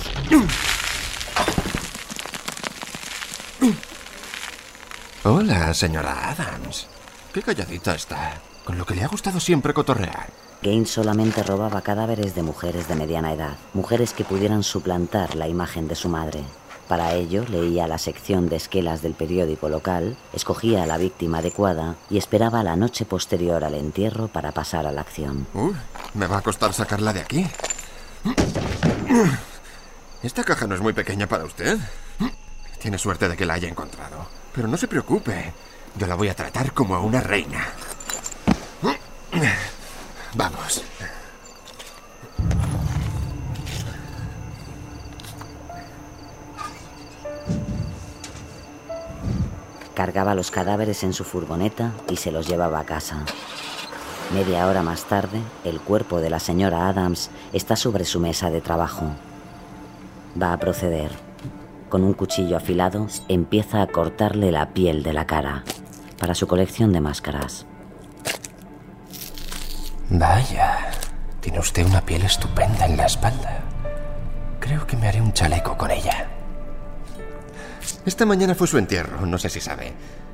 Hola, 5.23 5.73
señora 5.73 6.29
Adams. 6.31 6.87
Qué 7.33 7.41
calladita 7.41 7.95
está. 7.95 8.41
Con 8.65 8.77
lo 8.77 8.85
que 8.85 8.95
le 8.95 9.03
ha 9.03 9.07
gustado 9.07 9.39
siempre 9.39 9.73
cotorrear. 9.73 10.29
Gaines 10.63 10.91
solamente 10.91 11.43
robaba 11.43 11.81
cadáveres 11.81 12.35
de 12.35 12.41
mujeres 12.41 12.87
de 12.87 12.95
mediana 12.95 13.33
edad, 13.33 13.57
mujeres 13.73 14.13
que 14.13 14.23
pudieran 14.23 14.63
suplantar 14.63 15.35
la 15.35 15.49
imagen 15.49 15.89
de 15.89 15.95
su 15.95 16.07
madre. 16.07 16.41
Para 16.87 17.13
ello 17.15 17.43
leía 17.49 17.85
la 17.85 17.97
sección 17.97 18.47
de 18.47 18.55
esquelas 18.55 19.01
del 19.01 19.13
periódico 19.13 19.67
local, 19.67 20.15
escogía 20.31 20.83
a 20.83 20.85
la 20.85 20.97
víctima 20.97 21.39
adecuada 21.39 21.97
y 22.09 22.17
esperaba 22.17 22.63
la 22.63 22.77
noche 22.77 23.03
posterior 23.03 23.65
al 23.65 23.73
entierro 23.73 24.29
para 24.29 24.53
pasar 24.53 24.87
a 24.87 24.93
la 24.93 25.01
acción. 25.01 25.47
Me 26.13 26.27
va 26.27 26.37
a 26.37 26.41
costar 26.41 26.71
sacarla 26.71 27.11
de 27.11 27.19
aquí. 27.19 27.45
Esta 30.23 30.45
caja 30.45 30.65
no 30.65 30.75
es 30.75 30.81
muy 30.81 30.93
pequeña 30.93 31.27
para 31.27 31.43
usted. 31.43 31.77
Tiene 32.79 32.97
suerte 32.97 33.27
de 33.27 33.35
que 33.35 33.45
la 33.45 33.55
haya 33.55 33.67
encontrado. 33.67 34.27
Pero 34.55 34.69
no 34.69 34.77
se 34.77 34.87
preocupe. 34.87 35.51
Yo 35.97 36.07
la 36.07 36.15
voy 36.15 36.29
a 36.29 36.35
tratar 36.35 36.71
como 36.71 36.95
a 36.95 37.01
una 37.01 37.19
reina. 37.19 37.67
Vamos. 40.35 40.83
Cargaba 49.93 50.33
los 50.33 50.49
cadáveres 50.49 51.03
en 51.03 51.13
su 51.13 51.23
furgoneta 51.23 51.91
y 52.09 52.15
se 52.15 52.31
los 52.31 52.47
llevaba 52.47 52.79
a 52.79 52.83
casa. 52.83 53.23
Media 54.33 54.65
hora 54.65 54.81
más 54.81 55.05
tarde, 55.05 55.39
el 55.63 55.79
cuerpo 55.79 56.19
de 56.19 56.31
la 56.31 56.39
señora 56.39 56.87
Adams 56.87 57.29
está 57.53 57.75
sobre 57.75 58.03
su 58.03 58.19
mesa 58.19 58.49
de 58.49 58.61
trabajo. 58.61 59.05
Va 60.41 60.51
a 60.51 60.57
proceder. 60.57 61.11
Con 61.89 62.03
un 62.03 62.13
cuchillo 62.13 62.57
afilado, 62.57 63.07
empieza 63.27 63.83
a 63.83 63.87
cortarle 63.87 64.51
la 64.51 64.69
piel 64.73 65.03
de 65.03 65.13
la 65.13 65.27
cara 65.27 65.63
para 66.17 66.33
su 66.33 66.47
colección 66.47 66.91
de 66.91 67.01
máscaras. 67.01 67.67
Vaya, 70.15 70.91
tiene 71.41 71.57
usted 71.57 71.83
una 71.87 71.99
piel 71.99 72.21
estupenda 72.21 72.85
en 72.85 72.97
la 72.97 73.07
espalda. 73.07 73.63
Creo 74.59 74.85
que 74.85 74.95
me 74.95 75.07
haré 75.07 75.19
un 75.19 75.33
chaleco 75.33 75.75
con 75.75 75.89
ella. 75.89 76.27
Esta 78.05 78.23
mañana 78.23 78.53
fue 78.53 78.67
su 78.67 78.77
entierro, 78.77 79.25
no 79.25 79.39
sé 79.39 79.49
si 79.49 79.59
sabe. 79.59 79.91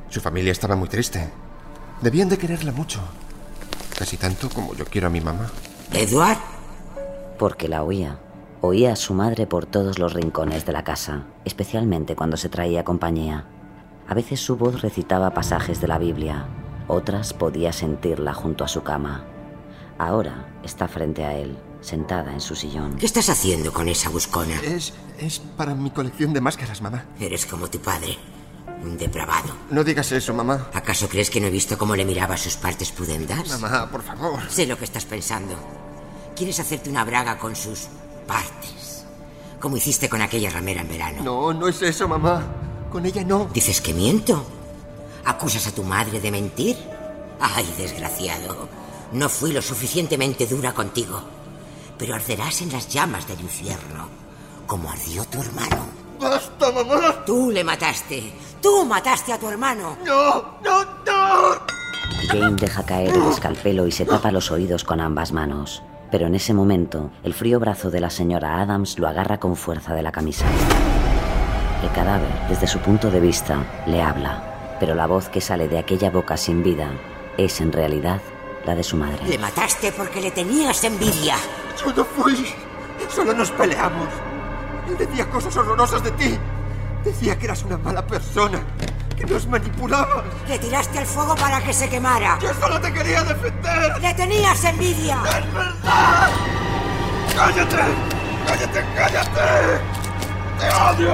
Su 0.10 0.20
familia 0.20 0.52
estaba 0.52 0.76
muy 0.76 0.90
triste. 0.90 1.30
Debían 2.02 2.28
de 2.28 2.38
quererla 2.38 2.74
mucho. 2.74 3.00
Casi 3.98 4.18
tanto 4.18 4.50
como 4.50 4.76
yo 4.76 4.84
quiero 4.84 5.08
a 5.08 5.12
mi 5.12 5.22
mamá. 5.22 5.50
¿Edward? 5.94 6.40
Porque 7.38 7.70
la 7.70 7.84
oía. 7.84 8.20
Oía 8.60 8.92
a 8.92 8.98
su 8.98 9.14
madre 9.14 9.48
por 9.48 9.66
todos 9.66 9.98
los 9.98 10.12
rincones 10.12 10.66
de 10.66 10.74
la 10.74 10.84
casa, 10.84 11.24
especialmente 11.46 12.18
cuando 12.18 12.36
se 12.36 12.50
traía 12.50 12.84
compañía. 12.84 13.46
A 14.10 14.14
veces 14.14 14.42
su 14.42 14.58
voz 14.58 14.82
recitaba 14.82 15.34
pasajes 15.34 15.80
de 15.80 15.88
la 15.88 16.00
Biblia, 16.00 16.48
otras 16.90 17.32
podía 17.32 17.72
sentirla 17.72 18.34
junto 18.34 18.66
a 18.66 18.68
su 18.68 18.84
cama. 18.84 19.24
Ahora 20.00 20.48
está 20.64 20.88
frente 20.88 21.26
a 21.26 21.34
él, 21.36 21.58
sentada 21.82 22.32
en 22.32 22.40
su 22.40 22.56
sillón. 22.56 22.96
¿Qué 22.96 23.06
estás 23.06 23.28
haciendo 23.30 23.74
con 23.74 23.90
esa 23.90 24.10
buscona? 24.10 24.56
Es, 24.62 24.94
es 25.18 25.40
para 25.40 25.76
mi 25.76 25.92
colección 25.92 26.32
de 26.32 26.40
máscaras, 26.40 26.82
mamá. 26.82 27.04
Eres 27.20 27.46
como 27.46 27.68
tu 27.68 27.80
padre, 27.80 28.18
un 28.82 28.98
depravado. 28.98 29.54
No 29.70 29.84
digas 29.84 30.10
eso, 30.14 30.34
mamá. 30.34 30.70
¿Acaso 30.74 31.10
crees 31.10 31.30
que 31.30 31.42
no 31.42 31.48
he 31.48 31.52
visto 31.52 31.78
cómo 31.78 31.98
le 31.98 32.06
miraba 32.06 32.38
sus 32.38 32.56
partes 32.56 32.94
pudendas? 32.94 33.60
Mamá, 33.60 33.92
por 33.92 34.02
favor. 34.02 34.40
Sé 34.50 34.66
lo 34.66 34.78
que 34.78 34.86
estás 34.86 35.04
pensando. 35.04 35.56
Quieres 36.34 36.62
hacerte 36.62 36.90
una 36.90 37.04
braga 37.04 37.38
con 37.38 37.54
sus 37.58 37.88
partes. 38.26 39.04
Como 39.60 39.76
hiciste 39.76 40.08
con 40.08 40.22
aquella 40.22 40.50
ramera 40.50 40.80
en 40.80 40.88
verano. 40.88 41.24
No, 41.24 41.54
no 41.54 41.68
es 41.68 41.82
eso, 41.82 42.08
mamá. 42.08 42.42
Con 42.90 43.06
ella 43.06 43.26
no. 43.26 43.50
¿Dices 43.54 43.82
que 43.82 43.94
miento? 43.94 44.46
¿Acusas 45.26 45.68
a 45.68 45.74
tu 45.74 45.84
madre 45.84 46.22
de 46.22 46.32
mentir? 46.32 46.78
Ay, 47.42 47.70
desgraciado. 47.78 48.79
No 49.12 49.28
fui 49.28 49.52
lo 49.52 49.62
suficientemente 49.62 50.46
dura 50.46 50.74
contigo. 50.74 51.22
Pero 51.98 52.16
arderás 52.16 52.62
en 52.62 52.72
las 52.72 52.88
llamas 52.88 53.28
del 53.28 53.42
infierno, 53.42 54.08
como 54.68 54.90
ardió 54.90 55.26
tu 55.26 55.42
hermano. 55.42 55.88
¡Basta, 56.20 56.72
mamá! 56.72 57.26
Tú 57.26 57.50
le 57.50 57.64
mataste. 57.64 58.32
Tú 58.62 58.86
mataste 58.86 59.34
a 59.34 59.40
tu 59.40 59.50
hermano. 59.50 59.98
¡No! 60.06 60.60
¡No! 60.64 60.84
¡No! 61.06 61.80
Jane 62.28 62.56
deja 62.56 62.86
caer 62.86 63.16
el 63.16 63.28
escalpelo 63.28 63.88
y 63.88 63.92
se 63.92 64.06
tapa 64.06 64.32
los 64.32 64.52
oídos 64.52 64.84
con 64.84 65.00
ambas 65.00 65.32
manos. 65.32 65.82
Pero 66.12 66.28
en 66.28 66.36
ese 66.36 66.54
momento, 66.54 67.12
el 67.24 67.34
frío 67.34 67.60
brazo 67.60 67.90
de 67.90 68.02
la 68.02 68.10
señora 68.10 68.62
Adams 68.62 69.00
lo 69.00 69.08
agarra 69.08 69.40
con 69.40 69.56
fuerza 69.56 69.94
de 69.94 70.04
la 70.04 70.12
camisa. 70.12 70.46
El 71.84 71.92
cadáver, 71.92 72.30
desde 72.50 72.68
su 72.68 72.80
punto 72.80 73.10
de 73.10 73.20
vista, 73.20 73.84
le 73.88 74.02
habla, 74.02 74.78
pero 74.80 74.96
la 74.96 75.08
voz 75.08 75.30
que 75.30 75.42
sale 75.42 75.68
de 75.68 75.80
aquella 75.80 76.10
boca 76.12 76.36
sin 76.36 76.64
vida 76.64 76.90
es 77.38 77.62
en 77.62 77.72
realidad 77.72 78.22
la 78.66 78.76
de 78.76 78.84
su 78.84 78.98
madre. 78.98 79.20
Le 79.28 79.38
mataste 79.38 79.92
porque 79.92 80.22
le 80.22 80.32
tenías 80.32 80.84
envidia. 80.84 81.36
Yo 81.84 81.94
no 81.94 82.06
fui. 82.06 82.54
Solo 83.10 83.34
nos 83.34 83.52
peleamos. 83.52 84.08
Él 84.88 84.98
decía 84.98 85.30
cosas 85.30 85.56
horrorosas 85.56 86.04
de 86.04 86.12
ti. 86.12 86.38
Decía 87.04 87.38
que 87.38 87.46
eras 87.46 87.64
una 87.64 87.78
mala 87.78 88.06
persona. 88.06 88.60
Que 89.16 89.26
nos 89.26 89.48
manipulabas. 89.48 90.24
Le 90.48 90.60
tiraste 90.60 91.00
al 91.00 91.06
fuego 91.06 91.36
para 91.36 91.62
que 91.62 91.74
se 91.74 91.90
quemara. 91.90 92.38
Yo 92.42 92.54
solo 92.54 92.80
te 92.80 92.92
quería 92.94 93.24
defender. 93.24 94.02
Le 94.02 94.14
tenías 94.14 94.64
envidia. 94.64 95.18
¡Es 95.26 95.54
verdad! 95.54 96.30
¡Cállate! 97.36 97.78
¡Cállate, 98.48 98.86
cállate! 98.96 99.82
¡Te 100.60 100.70
odio! 100.76 101.14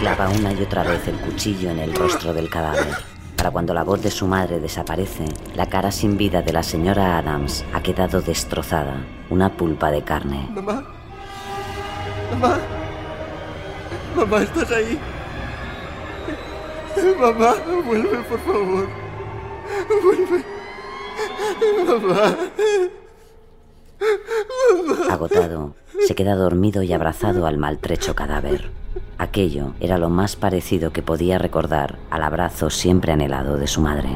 Clava 0.00 0.30
una 0.30 0.50
y 0.54 0.62
otra 0.62 0.82
vez 0.82 1.06
el 1.08 1.16
cuchillo 1.16 1.68
en 1.68 1.78
el 1.78 1.94
rostro 1.94 2.32
del 2.32 2.48
cadáver. 2.48 2.96
Para 3.36 3.50
cuando 3.50 3.74
la 3.74 3.84
voz 3.84 4.02
de 4.02 4.10
su 4.10 4.26
madre 4.26 4.58
desaparece, 4.58 5.26
la 5.54 5.66
cara 5.66 5.92
sin 5.92 6.16
vida 6.16 6.40
de 6.40 6.54
la 6.54 6.62
señora 6.62 7.18
Adams 7.18 7.66
ha 7.74 7.82
quedado 7.82 8.22
destrozada, 8.22 9.04
una 9.28 9.54
pulpa 9.54 9.90
de 9.90 10.02
carne. 10.02 10.48
Mamá. 10.54 10.86
Mamá. 12.30 12.58
Mamá, 14.16 14.42
¿estás 14.42 14.70
ahí? 14.70 14.98
Mamá, 17.20 17.54
vuelve, 17.84 18.16
por 18.20 18.40
favor. 18.40 18.88
Vuelve. 20.02 20.44
Mamá. 21.86 22.36
Agotado, 25.10 25.74
se 26.06 26.14
queda 26.14 26.36
dormido 26.36 26.82
y 26.82 26.90
abrazado 26.94 27.46
al 27.46 27.58
maltrecho 27.58 28.14
cadáver. 28.14 28.79
Aquello 29.20 29.74
era 29.80 29.98
lo 29.98 30.08
más 30.08 30.34
parecido 30.34 30.94
que 30.94 31.02
podía 31.02 31.36
recordar 31.36 31.98
al 32.08 32.22
abrazo 32.22 32.70
siempre 32.70 33.12
anhelado 33.12 33.58
de 33.58 33.66
su 33.66 33.82
madre. 33.82 34.08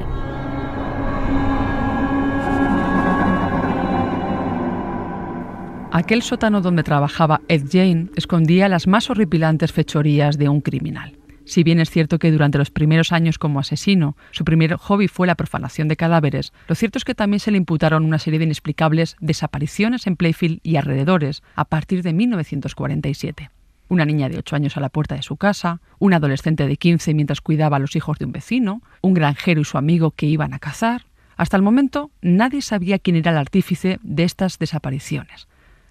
Aquel 5.93 6.23
sótano 6.23 6.63
donde 6.63 6.83
trabajaba 6.83 7.43
Ed 7.49 7.65
Jane 7.71 8.09
escondía 8.17 8.71
las 8.71 8.87
más 8.87 9.11
horripilantes 9.11 9.73
fechorías 9.73 10.39
de 10.39 10.49
un 10.49 10.63
criminal. 10.63 11.19
Si 11.45 11.63
bien 11.65 11.81
es 11.81 11.91
cierto 11.91 12.19
que 12.19 12.31
durante 12.31 12.57
los 12.57 12.71
primeros 12.71 13.13
años 13.13 13.39
como 13.39 13.61
asesino 13.61 14.17
su 14.31 14.43
primer 14.47 14.75
hobby 14.77 15.09
fue 15.09 15.27
la 15.27 15.35
profanación 15.35 15.87
de 15.87 15.99
cadáveres, 15.99 16.55
lo 16.67 16.75
cierto 16.75 16.97
es 16.97 17.05
que 17.05 17.15
también 17.15 17.41
se 17.41 17.51
le 17.51 17.59
imputaron 17.59 18.07
una 18.07 18.19
serie 18.19 18.39
de 18.39 18.47
inexplicables 18.47 19.17
desapariciones 19.21 20.07
en 20.07 20.17
Playfield 20.17 20.61
y 20.63 20.77
alrededores 20.77 21.43
a 21.57 21.67
partir 21.67 22.03
de 22.03 22.15
1947. 22.15 23.51
Una 23.89 24.05
niña 24.05 24.29
de 24.29 24.39
8 24.39 24.57
años 24.57 24.77
a 24.77 24.81
la 24.81 24.89
puerta 24.89 25.15
de 25.15 25.23
su 25.23 25.37
casa, 25.37 25.81
un 25.99 26.15
adolescente 26.15 26.67
de 26.67 26.77
15 26.77 27.15
mientras 27.15 27.41
cuidaba 27.41 27.77
a 27.77 27.81
los 27.81 27.97
hijos 27.97 28.19
de 28.19 28.25
un 28.25 28.33
vecino, 28.33 28.83
un 29.03 29.15
granjero 29.15 29.61
y 29.61 29.65
su 29.65 29.79
amigo 29.79 30.11
que 30.11 30.27
iban 30.27 30.55
a 30.55 30.59
cazar. 30.59 31.07
Hasta 31.37 31.57
el 31.57 31.63
momento 31.63 32.11
nadie 32.23 32.63
sabía 32.63 32.99
quién 32.99 33.17
era 33.17 33.33
el 33.33 33.39
artífice 33.39 33.99
de 34.03 34.25
estas 34.25 34.59
desapariciones. 34.59 35.49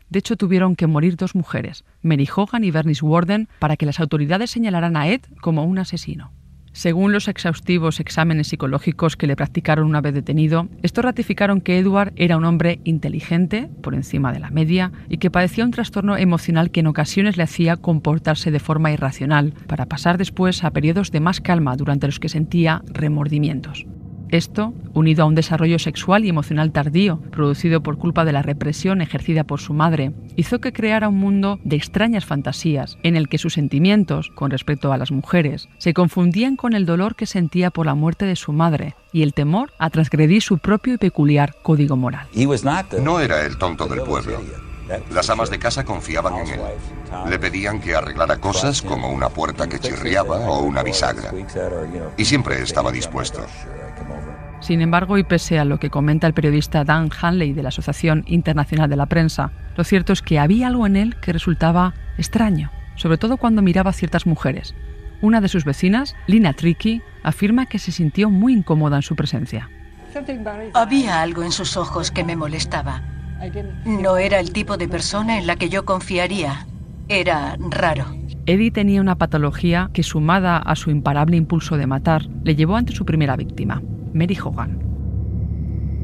De 0.09 0.19
hecho, 0.19 0.37
tuvieron 0.37 0.75
que 0.75 0.87
morir 0.87 1.15
dos 1.15 1.35
mujeres, 1.35 1.85
Mary 2.01 2.27
Hogan 2.33 2.63
y 2.63 2.71
Bernice 2.71 3.05
Warden, 3.05 3.47
para 3.59 3.77
que 3.77 3.85
las 3.85 3.99
autoridades 3.99 4.51
señalaran 4.51 4.95
a 4.95 5.07
Ed 5.07 5.21
como 5.41 5.63
un 5.65 5.79
asesino. 5.79 6.31
Según 6.73 7.11
los 7.11 7.27
exhaustivos 7.27 7.99
exámenes 7.99 8.47
psicológicos 8.47 9.15
que 9.15 9.27
le 9.27 9.35
practicaron 9.35 9.85
una 9.85 10.01
vez 10.01 10.15
detenido, 10.15 10.67
estos 10.81 11.05
ratificaron 11.05 11.61
que 11.61 11.77
Edward 11.77 12.13
era 12.15 12.35
un 12.35 12.45
hombre 12.45 12.79
inteligente, 12.83 13.69
por 13.81 13.93
encima 13.93 14.33
de 14.33 14.39
la 14.39 14.49
media, 14.49 14.91
y 15.07 15.19
que 15.19 15.29
padecía 15.29 15.65
un 15.65 15.71
trastorno 15.71 16.17
emocional 16.17 16.71
que 16.71 16.79
en 16.79 16.87
ocasiones 16.87 17.37
le 17.37 17.43
hacía 17.43 17.77
comportarse 17.77 18.49
de 18.49 18.59
forma 18.59 18.91
irracional, 18.91 19.53
para 19.67 19.85
pasar 19.85 20.17
después 20.17 20.63
a 20.63 20.71
periodos 20.71 21.11
de 21.11 21.19
más 21.19 21.41
calma 21.41 21.75
durante 21.75 22.07
los 22.07 22.19
que 22.19 22.29
sentía 22.29 22.81
remordimientos. 22.87 23.85
Esto, 24.33 24.73
unido 24.95 25.21
a 25.21 25.27
un 25.27 25.35
desarrollo 25.35 25.77
sexual 25.77 26.25
y 26.25 26.29
emocional 26.29 26.71
tardío, 26.71 27.19
producido 27.29 27.83
por 27.83 27.99
culpa 27.99 28.25
de 28.25 28.31
la 28.31 28.41
represión 28.41 28.99
ejercida 28.99 29.43
por 29.43 29.61
su 29.61 29.75
madre, 29.75 30.11
hizo 30.35 30.59
que 30.59 30.73
creara 30.73 31.07
un 31.07 31.19
mundo 31.19 31.59
de 31.63 31.75
extrañas 31.75 32.25
fantasías, 32.25 32.97
en 33.03 33.15
el 33.15 33.29
que 33.29 33.37
sus 33.37 33.53
sentimientos, 33.53 34.31
con 34.33 34.49
respecto 34.49 34.91
a 34.91 34.97
las 34.97 35.11
mujeres, 35.11 35.69
se 35.77 35.93
confundían 35.93 36.55
con 36.55 36.73
el 36.73 36.87
dolor 36.87 37.15
que 37.15 37.27
sentía 37.27 37.69
por 37.69 37.85
la 37.85 37.93
muerte 37.93 38.25
de 38.25 38.35
su 38.35 38.53
madre 38.53 38.95
y 39.11 39.21
el 39.21 39.35
temor 39.35 39.71
a 39.77 39.91
transgredir 39.91 40.41
su 40.41 40.57
propio 40.57 40.95
y 40.95 40.97
peculiar 40.97 41.53
código 41.61 41.95
moral. 41.95 42.25
No 43.03 43.19
era 43.19 43.45
el 43.45 43.59
tonto 43.59 43.85
del 43.85 44.01
pueblo. 44.01 44.39
Las 45.11 45.29
amas 45.29 45.51
de 45.51 45.59
casa 45.59 45.85
confiaban 45.85 46.39
en 46.39 46.47
él. 46.47 46.59
Le 47.29 47.37
pedían 47.37 47.79
que 47.79 47.95
arreglara 47.95 48.37
cosas 48.37 48.81
como 48.81 49.11
una 49.11 49.29
puerta 49.29 49.67
que 49.67 49.77
chirriaba 49.79 50.37
o 50.49 50.63
una 50.63 50.81
bisagra. 50.81 51.31
Y 52.17 52.25
siempre 52.25 52.63
estaba 52.63 52.91
dispuesto. 52.91 53.45
Sin 54.63 54.79
embargo, 54.79 55.17
y 55.17 55.25
pese 55.25 55.59
a 55.59 55.65
lo 55.65 55.77
que 55.77 55.89
comenta 55.89 56.25
el 56.25 56.33
periodista 56.33 56.85
Dan 56.85 57.09
Hanley 57.21 57.51
de 57.51 57.63
la 57.63 57.67
Asociación 57.67 58.23
Internacional 58.27 58.89
de 58.89 58.95
la 58.95 59.07
Prensa, 59.07 59.51
lo 59.75 59.83
cierto 59.83 60.13
es 60.13 60.21
que 60.21 60.39
había 60.39 60.67
algo 60.67 60.87
en 60.87 60.95
él 60.95 61.17
que 61.17 61.33
resultaba 61.33 61.93
extraño, 62.17 62.71
sobre 62.95 63.17
todo 63.17 63.35
cuando 63.35 63.61
miraba 63.61 63.89
a 63.89 63.93
ciertas 63.93 64.25
mujeres. 64.25 64.73
Una 65.19 65.41
de 65.41 65.49
sus 65.49 65.65
vecinas, 65.65 66.15
Lina 66.27 66.53
Tricky, 66.53 67.01
afirma 67.23 67.65
que 67.65 67.77
se 67.77 67.91
sintió 67.91 68.29
muy 68.29 68.53
incómoda 68.53 68.95
en 68.95 69.01
su 69.01 69.17
presencia. 69.17 69.69
Había 70.73 71.21
algo 71.21 71.43
en 71.43 71.51
sus 71.51 71.75
ojos 71.75 72.09
que 72.09 72.23
me 72.23 72.37
molestaba. 72.37 73.01
No 73.83 74.15
era 74.15 74.39
el 74.39 74.53
tipo 74.53 74.77
de 74.77 74.87
persona 74.87 75.39
en 75.39 75.45
la 75.45 75.57
que 75.57 75.67
yo 75.67 75.83
confiaría. 75.83 76.67
Era 77.09 77.57
raro. 77.69 78.05
Eddie 78.45 78.71
tenía 78.71 79.01
una 79.01 79.17
patología 79.17 79.89
que, 79.91 80.03
sumada 80.03 80.57
a 80.57 80.77
su 80.77 80.89
imparable 80.89 81.35
impulso 81.35 81.75
de 81.75 81.87
matar, 81.87 82.27
le 82.45 82.55
llevó 82.55 82.77
ante 82.77 82.93
su 82.93 83.05
primera 83.05 83.35
víctima, 83.35 83.81
Mary 84.13 84.37
Hogan. 84.37 84.79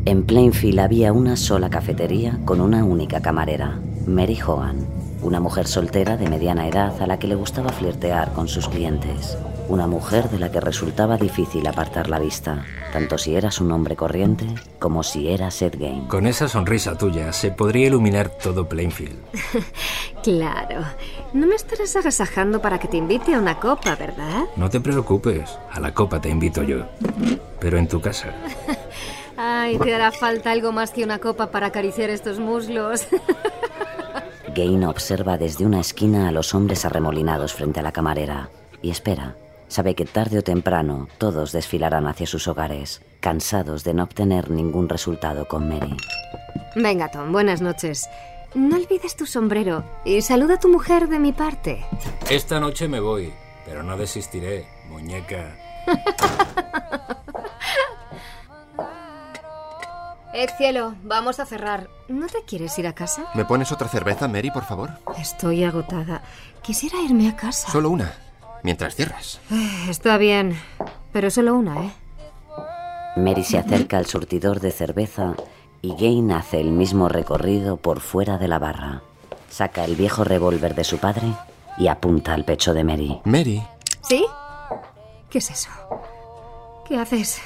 En 0.06 0.24
Plainfield 0.24 0.80
había 0.80 1.14
una 1.14 1.36
sola 1.36 1.70
cafetería 1.70 2.40
con 2.44 2.60
una 2.60 2.84
única 2.84 3.22
camarera, 3.22 3.80
Mary 4.08 4.40
Hogan, 4.42 4.78
una 5.22 5.40
mujer 5.40 5.68
soltera 5.68 6.18
de 6.18 6.28
mediana 6.28 6.68
edad 6.68 7.00
a 7.00 7.06
la 7.06 7.20
que 7.20 7.28
le 7.28 7.36
gustaba 7.36 7.70
flirtear 7.70 8.34
con 8.34 8.48
sus 8.48 8.68
clientes. 8.68 9.38
Una 9.70 9.86
mujer 9.86 10.32
de 10.32 10.40
la 10.40 10.52
que 10.52 10.60
resultaba 10.60 11.16
difícil 11.18 11.68
apartar 11.68 12.10
la 12.10 12.18
vista, 12.18 12.66
tanto 12.92 13.20
si 13.20 13.36
eras 13.36 13.62
un 13.62 13.72
hombre 13.72 13.96
corriente 13.96 14.48
como 14.80 15.04
si 15.04 15.30
eras 15.30 15.62
Ed 15.62 15.76
Gain. 15.78 16.08
Con 16.08 16.26
esa 16.26 16.48
sonrisa 16.48 16.98
tuya 16.98 17.32
se 17.34 17.52
podría 17.52 17.86
iluminar 17.86 18.30
todo 18.30 18.68
Plainfield. 18.68 19.20
claro. 20.24 20.86
No 21.34 21.46
me 21.46 21.54
estarás 21.54 21.96
agasajando 21.96 22.60
para 22.60 22.80
que 22.80 22.88
te 22.88 22.98
invite 22.98 23.36
a 23.36 23.38
una 23.38 23.60
copa, 23.60 23.96
¿verdad? 23.96 24.46
No 24.56 24.72
te 24.72 24.82
preocupes, 24.82 25.60
a 25.72 25.80
la 25.80 25.94
copa 25.94 26.20
te 26.20 26.30
invito 26.30 26.64
yo. 26.64 26.88
Pero 27.60 27.78
en 27.78 27.88
tu 27.88 28.02
casa. 28.02 28.34
Ay, 29.38 29.78
te 29.78 29.94
hará 29.94 30.12
falta 30.12 30.50
algo 30.50 30.72
más 30.72 30.90
que 30.90 31.04
una 31.04 31.20
copa 31.20 31.52
para 31.52 31.68
acariciar 31.68 32.10
estos 32.10 32.40
muslos. 32.40 33.06
Gain 34.56 34.84
observa 34.86 35.38
desde 35.38 35.64
una 35.64 35.80
esquina 35.80 36.28
a 36.28 36.32
los 36.32 36.56
hombres 36.56 36.86
arremolinados 36.86 37.54
frente 37.54 37.82
a 37.82 37.84
la 37.84 37.92
camarera 37.92 38.50
y 38.82 38.90
espera. 38.90 39.36
Sabe 39.70 39.94
que 39.94 40.06
tarde 40.06 40.40
o 40.40 40.44
temprano 40.44 41.08
todos 41.20 41.52
desfilarán 41.52 42.08
hacia 42.08 42.26
sus 42.26 42.48
hogares, 42.48 43.02
cansados 43.20 43.84
de 43.84 43.94
no 43.94 44.04
obtener 44.04 44.50
ningún 44.50 44.90
resultado 44.90 45.48
con 45.48 45.70
Mary. 45.70 45.96
Venga, 46.76 47.10
Tom, 47.12 47.32
buenas 47.32 47.62
noches. 47.62 48.10
No 48.56 48.78
olvides 48.78 49.16
tu 49.16 49.28
sombrero 49.28 49.84
y 50.04 50.22
saluda 50.24 50.56
a 50.56 50.60
tu 50.60 50.70
mujer 50.70 51.08
de 51.08 51.20
mi 51.20 51.34
parte. 51.34 51.86
Esta 52.32 52.60
noche 52.60 52.88
me 52.88 53.00
voy, 53.00 53.32
pero 53.64 53.84
no 53.84 53.96
desistiré, 53.96 54.68
muñeca. 54.90 55.56
Eh, 60.34 60.48
cielo, 60.58 60.96
vamos 61.04 61.40
a 61.40 61.46
cerrar. 61.46 61.90
¿No 62.08 62.28
te 62.28 62.44
quieres 62.44 62.78
ir 62.80 62.88
a 62.88 62.94
casa? 62.94 63.26
¿Me 63.34 63.46
pones 63.46 63.72
otra 63.72 63.88
cerveza, 63.88 64.28
Mary, 64.28 64.50
por 64.52 64.64
favor? 64.64 64.92
Estoy 65.18 65.64
agotada. 65.64 66.22
Quisiera 66.62 67.02
irme 67.02 67.28
a 67.28 67.36
casa. 67.36 67.70
Solo 67.72 67.90
una, 67.90 68.14
mientras 68.64 68.96
cierras. 68.96 69.40
Eh, 69.52 69.86
Está 69.90 70.18
bien, 70.18 70.60
pero 71.12 71.30
solo 71.30 71.56
una, 71.56 71.86
¿eh? 71.86 71.92
Mary 73.16 73.44
se 73.44 73.58
acerca 73.58 73.98
al 73.98 74.06
surtidor 74.06 74.60
de 74.60 74.72
cerveza 74.72 75.34
y 75.82 75.96
Gain 75.96 76.32
hace 76.32 76.60
el 76.62 76.72
mismo 76.72 77.10
recorrido 77.10 77.78
por 77.78 78.00
fuera 78.00 78.38
de 78.38 78.48
la 78.48 78.60
barra. 78.60 79.02
Saca 79.50 79.84
el 79.86 79.96
viejo 79.96 80.24
revólver 80.24 80.76
de 80.76 80.84
su 80.84 80.98
padre 81.00 81.28
y 81.78 81.88
apunta 81.88 82.34
al 82.34 82.46
pecho 82.46 82.74
de 82.74 82.84
Mary. 82.84 83.20
Mary. 83.26 83.64
¿Sí? 84.02 84.26
¿Qué 85.30 85.40
es 85.40 85.50
eso? 85.50 85.70
¿Qué 86.88 86.98
haces? 86.98 87.42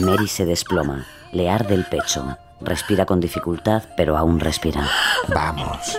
Mary 0.00 0.28
se 0.28 0.44
desploma, 0.44 1.06
le 1.32 1.50
arde 1.50 1.74
el 1.74 1.84
pecho, 1.84 2.36
respira 2.60 3.04
con 3.04 3.20
dificultad, 3.20 3.82
pero 3.96 4.16
aún 4.16 4.40
respira. 4.40 4.88
Vamos. 5.28 5.98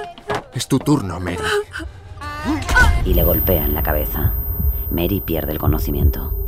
Es 0.54 0.67
tu 0.67 0.80
turno, 0.80 1.19
Mary. 1.19 1.38
Y 3.06 3.14
le 3.14 3.24
golpea 3.24 3.66
en 3.66 3.74
la 3.74 3.84
cabeza. 3.84 4.34
Mary 4.92 5.22
pierde 5.22 5.52
el 5.52 5.60
conocimiento. 5.60 6.40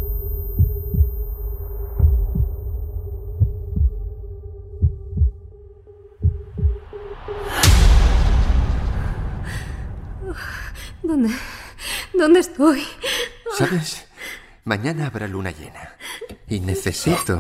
¿Dónde? 11.04 11.30
¿Dónde 12.14 12.40
estoy? 12.40 12.88
¿Sabes? 13.58 14.08
Mañana 14.64 15.08
habrá 15.08 15.28
luna 15.28 15.52
llena. 15.52 15.96
Y 16.48 16.60
necesito... 16.60 17.40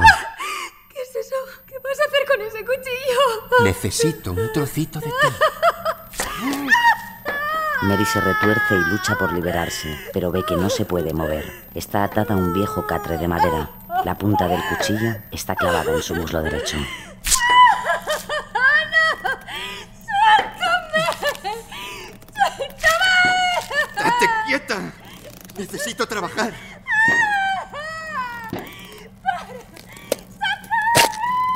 ¿Qué 0.89 1.01
es 1.01 1.15
eso? 1.15 1.35
¿Qué 1.65 1.75
vas 1.79 1.99
a 1.99 2.03
hacer 2.05 2.25
con 2.27 2.41
ese 2.41 2.65
cuchillo? 2.65 3.63
Necesito 3.63 4.31
un 4.33 4.51
trocito 4.53 4.99
de 4.99 5.07
ti. 5.07 5.11
Mary 7.85 8.03
se 8.03 8.19
retuerce 8.19 8.75
y 8.75 8.89
lucha 8.89 9.15
por 9.15 9.31
liberarse, 9.31 9.95
pero 10.11 10.31
ve 10.31 10.43
que 10.43 10.55
no 10.55 10.71
se 10.71 10.85
puede 10.85 11.13
mover. 11.13 11.45
Está 11.75 12.03
atada 12.03 12.33
a 12.33 12.37
un 12.37 12.51
viejo 12.51 12.87
catre 12.87 13.19
de 13.19 13.27
madera. 13.27 13.69
La 14.03 14.17
punta 14.17 14.47
del 14.47 14.59
cuchillo 14.69 15.15
está 15.31 15.55
clavada 15.55 15.91
en 15.91 16.01
su 16.01 16.15
muslo 16.15 16.41
derecho. 16.41 16.77
¡Date 23.95 24.29
quieta! 24.47 24.91
Necesito 25.55 26.07
trabajar. 26.07 26.53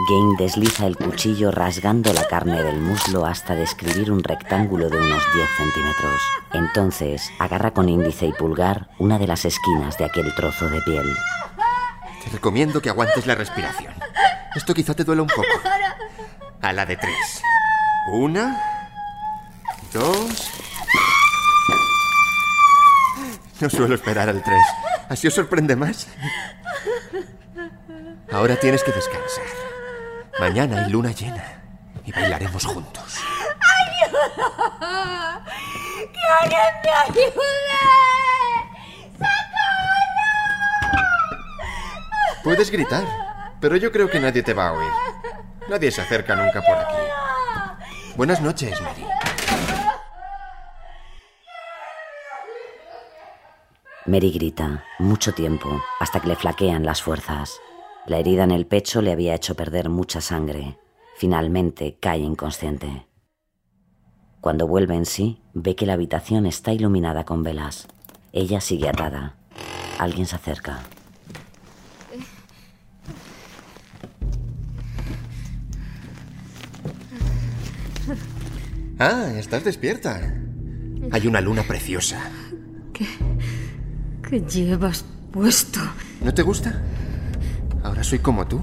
Gain 0.10 0.38
desliza 0.38 0.88
el 0.88 0.98
cuchillo 0.98 1.52
rasgando 1.52 2.12
la 2.14 2.26
carne 2.26 2.64
del 2.64 2.80
muslo 2.80 3.28
hasta 3.28 3.54
describir 3.54 4.12
un 4.12 4.24
rectángulo 4.24 4.90
de 4.90 4.98
unos 4.98 5.24
10 5.34 5.50
centímetros. 5.56 6.22
Entonces 6.52 7.30
agarra 7.38 7.72
con 7.72 7.90
índice 7.90 8.26
y 8.26 8.34
pulgar 8.34 8.90
una 8.98 9.20
de 9.20 9.28
las 9.28 9.46
esquinas 9.46 10.00
de 10.00 10.06
aquel 10.06 10.34
trozo 10.34 10.68
de 10.68 10.82
piel. 10.82 11.16
Te 12.24 12.32
recomiendo 12.32 12.82
que 12.82 12.90
aguantes 12.90 13.28
la 13.28 13.36
respiración. 13.36 13.94
Esto 14.56 14.74
quizá 14.74 14.96
te 14.96 15.04
duela 15.04 15.22
un 15.22 15.28
poco. 15.28 15.48
A 16.60 16.74
la 16.74 16.88
de 16.88 16.98
tres. 16.98 17.44
Una. 18.12 18.60
Dos. 19.94 20.52
No 23.62 23.70
suelo 23.70 23.94
esperar 23.94 24.28
al 24.28 24.42
tres. 24.42 24.66
¿Así 25.08 25.28
os 25.28 25.36
sorprende 25.36 25.76
más? 25.76 26.08
Ahora 28.32 28.56
tienes 28.56 28.84
que 28.84 28.92
descansar. 28.92 29.49
Mañana 30.40 30.84
hay 30.84 30.90
luna 30.90 31.12
llena 31.12 31.44
y 32.06 32.12
bailaremos 32.12 32.66
juntos. 32.66 33.18
¡Ayuda! 33.80 35.44
¡Que 36.14 36.20
alguien 36.42 36.60
me 36.84 36.92
ayude! 36.92 37.40
Puedes 42.44 42.72
gritar, 42.72 43.04
pero 43.60 43.76
yo 43.76 43.92
creo 43.92 44.10
que 44.10 44.20
nadie 44.20 44.42
te 44.42 44.54
va 44.54 44.70
a 44.70 44.72
oír. 44.72 44.92
Nadie 45.68 45.92
se 45.92 46.02
acerca 46.02 46.36
nunca 46.36 46.62
por 46.62 46.78
aquí. 46.78 46.96
Buenas 48.16 48.42
noches, 48.42 48.80
Mary. 48.82 49.06
Mary 54.06 54.32
grita, 54.32 54.86
mucho 55.00 55.34
tiempo, 55.34 55.84
hasta 56.00 56.22
que 56.22 56.30
le 56.30 56.36
flaquean 56.38 56.86
las 56.86 57.02
fuerzas. 57.02 57.60
La 58.10 58.18
herida 58.18 58.44
en 58.44 58.50
el 58.50 58.66
pecho 58.66 59.04
le 59.04 59.12
había 59.12 59.36
hecho 59.36 59.54
perder 59.54 59.88
mucha 59.88 60.20
sangre. 60.20 60.80
Finalmente 61.18 62.00
cae 62.00 62.18
inconsciente. 62.18 63.06
Cuando 64.42 64.68
vuelve 64.68 64.96
en 64.96 65.06
sí, 65.06 65.44
ve 65.54 65.76
que 65.76 65.86
la 65.86 65.94
habitación 65.94 66.48
está 66.48 66.74
iluminada 66.74 67.24
con 67.24 67.44
velas. 67.44 67.88
Ella 68.34 68.62
sigue 68.62 68.90
atada. 68.90 69.36
Alguien 70.00 70.26
se 70.26 70.38
acerca. 70.38 70.80
Ah, 78.98 79.34
estás 79.38 79.64
despierta. 79.64 80.34
Hay 81.12 81.28
una 81.28 81.42
luna 81.42 81.62
preciosa. 81.62 82.32
¿Qué 84.28 84.42
llevas 84.42 85.06
puesto? 85.32 85.80
¿No 86.22 86.34
te 86.34 86.42
gusta? 86.42 86.82
Ahora 87.84 88.04
soy 88.04 88.20
como 88.20 88.48
tú. 88.48 88.62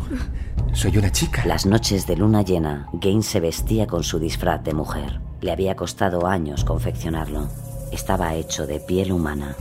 Soy 0.72 0.98
una 0.98 1.11
chica. 1.11 1.44
Las 1.46 1.66
noches 1.66 2.07
de 2.07 2.16
luna 2.16 2.42
llena, 2.42 2.88
Gaines 2.92 3.26
se 3.26 3.40
vestía 3.40 3.87
con 3.87 4.05
su 4.05 4.18
disfraz 4.18 4.62
de 4.62 4.74
mujer. 4.74 5.20
Le 5.40 5.52
había 5.52 5.76
costado 5.76 6.26
años 6.26 6.64
confeccionarlo. 6.64 7.48
Estaba 7.92 8.35
hecho 8.35 8.66
de 8.66 8.81
piel 8.81 9.12
humana. 9.12 9.57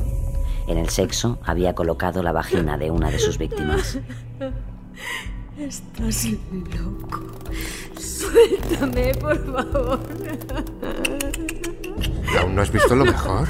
En 0.67 0.77
el 0.77 0.89
sexo 0.89 1.39
había 1.43 1.73
colocado 1.75 2.23
la 2.23 2.31
vagina 2.31 2.77
de 2.77 2.91
una 2.91 3.11
de 3.11 3.19
sus 3.19 3.37
víctimas. 3.37 3.99
Estás 5.57 6.25
loco. 6.25 7.21
Suéltame, 7.97 9.13
por 9.15 9.37
favor. 9.45 9.99
¿Aún 12.39 12.55
no 12.55 12.61
has 12.61 12.71
visto 12.71 12.95
lo 12.95 13.05
mejor? 13.05 13.47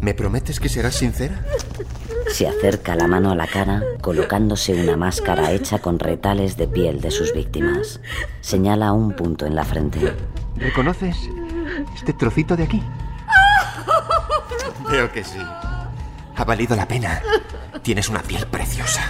¿Me 0.00 0.14
prometes 0.14 0.58
que 0.58 0.70
serás 0.70 0.94
sincera? 0.94 1.44
Se 2.32 2.48
acerca 2.48 2.94
la 2.94 3.06
mano 3.06 3.30
a 3.30 3.34
la 3.34 3.46
cara 3.46 3.82
colocándose 4.00 4.72
una 4.74 4.96
máscara 4.96 5.52
hecha 5.52 5.80
con 5.80 5.98
retales 5.98 6.56
de 6.56 6.68
piel 6.68 7.00
de 7.00 7.10
sus 7.10 7.34
víctimas. 7.34 8.00
Señala 8.40 8.92
un 8.92 9.14
punto 9.14 9.46
en 9.46 9.54
la 9.54 9.64
frente. 9.64 10.14
¿Reconoces 10.56 11.16
este 11.94 12.12
trocito 12.12 12.56
de 12.56 12.64
aquí? 12.64 12.82
Creo 14.88 15.12
que 15.12 15.24
sí. 15.24 15.40
Ha 16.36 16.44
valido 16.44 16.76
la 16.76 16.86
pena. 16.86 17.20
Tienes 17.82 18.08
una 18.08 18.22
piel 18.22 18.46
preciosa. 18.46 19.02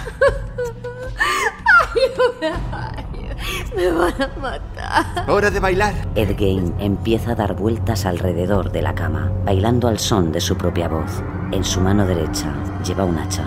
Me 3.75 3.91
van 3.91 4.21
a 4.21 4.29
matar. 4.39 5.29
Hora 5.29 5.49
de 5.49 5.59
bailar. 5.59 5.93
Ed 6.15 6.37
Gein 6.37 6.73
empieza 6.79 7.31
a 7.31 7.35
dar 7.35 7.55
vueltas 7.55 8.05
alrededor 8.05 8.71
de 8.71 8.81
la 8.81 8.93
cama, 8.93 9.31
bailando 9.45 9.87
al 9.87 9.99
son 9.99 10.31
de 10.31 10.41
su 10.41 10.57
propia 10.57 10.87
voz. 10.87 11.23
En 11.51 11.63
su 11.63 11.81
mano 11.81 12.05
derecha 12.05 12.53
lleva 12.83 13.05
un 13.05 13.17
hacha. 13.17 13.45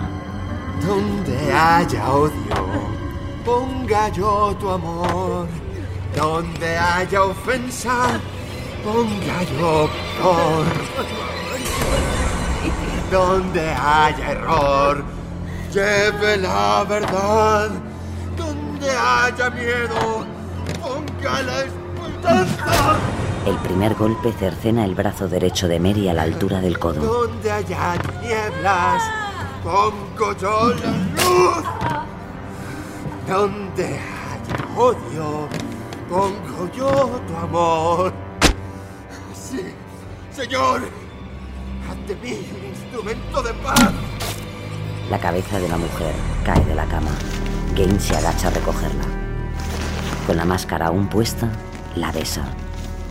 Donde 0.85 1.53
haya 1.53 2.11
odio, 2.11 2.65
ponga 3.45 4.09
yo 4.09 4.55
tu 4.59 4.69
amor. 4.69 5.47
Donde 6.15 6.77
haya 6.77 7.23
ofensa, 7.23 8.19
ponga 8.83 9.43
yo 9.59 9.89
por. 10.21 10.65
Donde 13.11 13.69
haya 13.69 14.31
error, 14.31 15.03
lleve 15.71 16.37
la 16.37 16.85
verdad. 16.87 17.69
Donde 18.85 18.99
haya 18.99 19.49
miedo, 19.49 20.25
ponga 20.79 21.41
la 21.41 21.63
esperanza. 21.63 22.97
El 23.47 23.57
primer 23.57 23.95
golpe 23.95 24.31
cercena 24.33 24.85
el 24.85 24.93
brazo 24.93 25.27
derecho 25.27 25.67
de 25.67 25.79
Mary 25.79 26.07
a 26.07 26.13
la 26.13 26.21
altura 26.21 26.61
del 26.61 26.77
codo. 26.77 27.01
Donde 27.01 27.51
haya 27.51 27.93
tinieblas, 27.97 29.01
pongo 29.63 30.37
yo 30.37 30.69
la 30.75 30.91
luz. 31.15 31.65
Donde 33.27 33.85
haya 33.85 34.77
odio, 34.77 35.49
pongo 36.07 36.71
yo 36.77 37.21
tu 37.27 37.35
amor. 37.37 38.13
Sí, 39.33 39.61
Señor, 40.31 40.81
de 42.07 42.15
mí 42.17 42.47
un 42.55 42.65
instrumento 42.69 43.41
de 43.41 43.53
paz. 43.55 44.14
La 45.09 45.19
cabeza 45.19 45.59
de 45.59 45.69
la 45.69 45.77
mujer 45.77 46.13
cae 46.43 46.65
de 46.65 46.73
la 46.73 46.85
cama. 46.85 47.11
Gaines 47.75 48.01
se 48.01 48.15
agacha 48.15 48.47
a 48.47 48.51
recogerla. 48.51 49.03
Con 50.25 50.35
la 50.35 50.45
máscara 50.45 50.87
aún 50.87 51.09
puesta, 51.09 51.51
la 51.95 52.11
besa. 52.11 52.43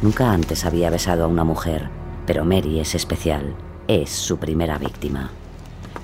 Nunca 0.02 0.32
antes 0.32 0.64
había 0.64 0.90
besado 0.90 1.22
a 1.24 1.28
una 1.28 1.44
mujer, 1.44 1.88
pero 2.26 2.44
Mary 2.44 2.80
es 2.80 2.96
especial. 2.96 3.54
Es 3.86 4.10
su 4.10 4.38
primera 4.38 4.76
víctima. 4.76 5.30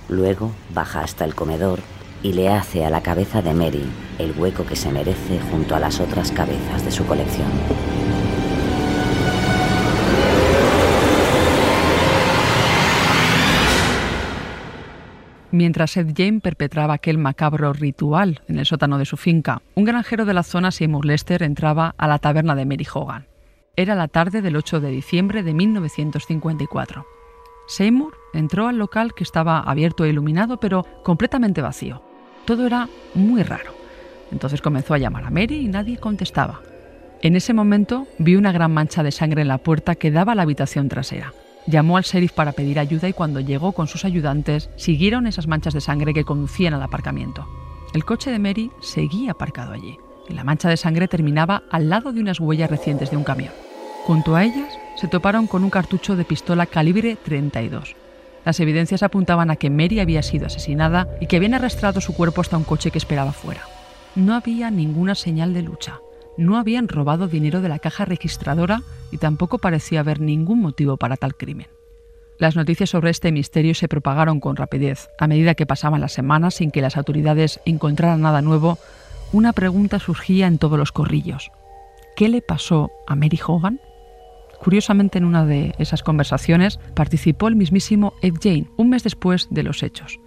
Luego 0.09 0.53
baja 0.73 1.01
hasta 1.01 1.25
el 1.25 1.35
comedor 1.35 1.81
y 2.23 2.35
le 2.35 2.51
hace 2.51 2.85
a 2.85 2.91
la 2.91 3.03
cabeza 3.03 3.43
de 3.43 3.53
Mary 3.53 3.91
el 4.19 4.39
hueco 4.39 4.65
que 4.65 4.77
se 4.77 4.93
merece 4.93 5.41
junto 5.51 5.75
a 5.75 5.81
las 5.81 5.99
otras 5.99 6.31
cabezas 6.31 6.85
de 6.85 6.93
su 6.93 7.05
colección. 7.05 7.51
Mientras 15.53 15.97
Ed 15.97 16.13
Jane 16.17 16.41
perpetraba 16.41 16.95
aquel 16.95 17.19
macabro 17.19 17.73
ritual 17.73 18.41
en 18.47 18.59
el 18.59 18.67
sótano 18.67 18.99
de 18.99 19.05
su 19.05 19.17
finca, 19.17 19.63
un 19.75 19.85
granjero 19.85 20.25
de 20.25 20.35
la 20.35 20.45
zona, 20.45 20.71
Seymour 20.71 21.05
Lester, 21.05 21.43
entraba 21.43 21.95
a 21.99 22.07
la 22.07 22.21
taberna 22.21 22.55
de 22.55 22.67
Mary 22.67 22.87
Hogan. 22.93 23.27
Era 23.75 23.97
la 23.97 24.07
tarde 24.07 24.43
del 24.43 24.57
8 24.57 24.81
de 24.81 24.91
diciembre 24.91 25.43
de 25.43 25.55
1954. 25.55 27.05
Seymour 27.67 28.15
entró 28.33 28.69
al 28.69 28.79
local 28.79 29.13
que 29.15 29.25
estaba 29.25 29.59
abierto 29.59 30.05
e 30.05 30.11
iluminado, 30.11 30.61
pero 30.61 30.85
completamente 31.03 31.63
vacío. 31.63 32.03
Todo 32.45 32.67
era 32.67 32.89
muy 33.15 33.43
raro. 33.43 33.73
Entonces 34.31 34.63
comenzó 34.63 34.95
a 34.95 34.99
llamar 34.99 35.25
a 35.25 35.31
Mary 35.31 35.57
y 35.57 35.69
nadie 35.69 35.99
contestaba. 35.99 36.61
En 37.23 37.35
ese 37.35 37.55
momento 37.55 38.07
vio 38.19 38.39
una 38.39 38.53
gran 38.53 38.73
mancha 38.73 39.03
de 39.03 39.11
sangre 39.11 39.43
en 39.43 39.49
la 39.49 39.59
puerta 39.59 39.97
que 39.97 40.11
daba 40.13 40.33
a 40.33 40.35
la 40.37 40.43
habitación 40.43 40.89
trasera. 40.89 41.33
Llamó 41.71 41.97
al 41.97 42.03
sheriff 42.03 42.33
para 42.33 42.51
pedir 42.51 42.81
ayuda 42.81 43.09
y 43.09 43.13
cuando 43.13 43.39
llegó 43.39 43.71
con 43.71 43.87
sus 43.87 44.05
ayudantes 44.05 44.71
siguieron 44.75 45.29
esas 45.29 45.47
manchas 45.47 45.73
de 45.73 45.81
sangre 45.81 46.13
que 46.13 46.25
conducían 46.25 46.75
al 46.75 46.83
aparcamiento. 46.83 47.47
El 47.95 48.05
coche 48.05 48.33
de 48.33 48.41
Mary 48.41 48.73
seguía 48.81 49.31
aparcado 49.31 49.73
allí 49.73 49.97
y 50.29 50.35
la 50.35 50.43
mancha 50.43 50.69
de 50.69 50.77
sangre 50.77 51.07
terminaba 51.07 51.63
al 51.71 51.89
lado 51.89 52.13
de 52.13 52.21
unas 52.21 52.41
huellas 52.41 52.71
recientes 52.71 53.13
de 53.13 53.17
un 53.17 53.23
camión. 53.23 53.53
Junto 54.05 54.35
a 54.35 54.43
ellas 54.43 54.77
se 54.97 55.07
toparon 55.07 55.47
con 55.47 55.63
un 55.63 55.71
cartucho 55.71 56.17
de 56.17 56.25
pistola 56.25 56.67
calibre 56.67 57.17
32. 57.23 57.95
Las 58.45 58.59
evidencias 58.59 59.05
apuntaban 59.05 59.53
a 59.53 59.57
que 59.57 59.71
Mary 59.71 60.01
había 60.01 60.25
sido 60.25 60.47
asesinada 60.47 61.07
y 61.21 61.29
que 61.29 61.37
habían 61.37 61.55
arrastrado 61.55 62.01
su 62.01 62.15
cuerpo 62.15 62.41
hasta 62.41 62.57
un 62.57 62.65
coche 62.65 62.91
que 62.91 62.99
esperaba 62.99 63.33
fuera. 63.33 63.63
No 64.17 64.35
había 64.35 64.73
ninguna 64.73 65.15
señal 65.15 65.55
de 65.55 65.63
lucha. 65.63 66.01
No 66.41 66.57
habían 66.57 66.89
robado 66.89 67.29
dinero 67.29 67.61
de 67.61 67.69
la 67.69 67.81
caja 67.81 68.07
registradora 68.07 68.83
y 69.11 69.19
tampoco 69.19 69.59
parecía 69.59 70.01
haber 70.01 70.21
ningún 70.21 70.63
motivo 70.63 70.97
para 70.97 71.19
tal 71.19 71.35
crimen. 71.35 71.67
Las 72.39 72.57
noticias 72.57 72.89
sobre 72.89 73.11
este 73.11 73.31
misterio 73.31 73.75
se 73.75 73.89
propagaron 73.89 74.41
con 74.41 74.57
rapidez. 74.57 75.11
A 75.19 75.27
medida 75.27 75.55
que 75.55 75.67
pasaban 75.67 76.01
las 76.01 76.15
semanas 76.15 76.55
sin 76.55 76.71
que 76.71 76.81
las 76.81 76.97
autoridades 76.97 77.61
encontraran 77.67 78.23
nada 78.23 78.41
nuevo, 78.41 78.79
una 79.35 79.53
pregunta 79.53 79.99
surgía 79.99 80.47
en 80.47 80.57
todos 80.57 80.79
los 80.79 80.93
corrillos. 80.93 81.51
¿Qué 82.17 82.31
le 82.31 82.41
pasó 82.41 82.91
a 83.07 83.15
Mary 83.17 83.39
Hogan? 83.47 83.79
Curiosamente, 84.61 85.19
en 85.19 85.27
una 85.27 85.45
de 85.45 85.75
esas 85.77 86.03
conversaciones 86.03 86.81
participó 86.95 87.49
el 87.49 87.57
mismísimo 87.57 88.15
Ed 88.23 88.37
Jane, 88.43 88.71
un 88.79 88.89
mes 88.89 89.03
después 89.03 89.47
de 89.51 89.63
los 89.63 89.83
hechos. 89.83 90.19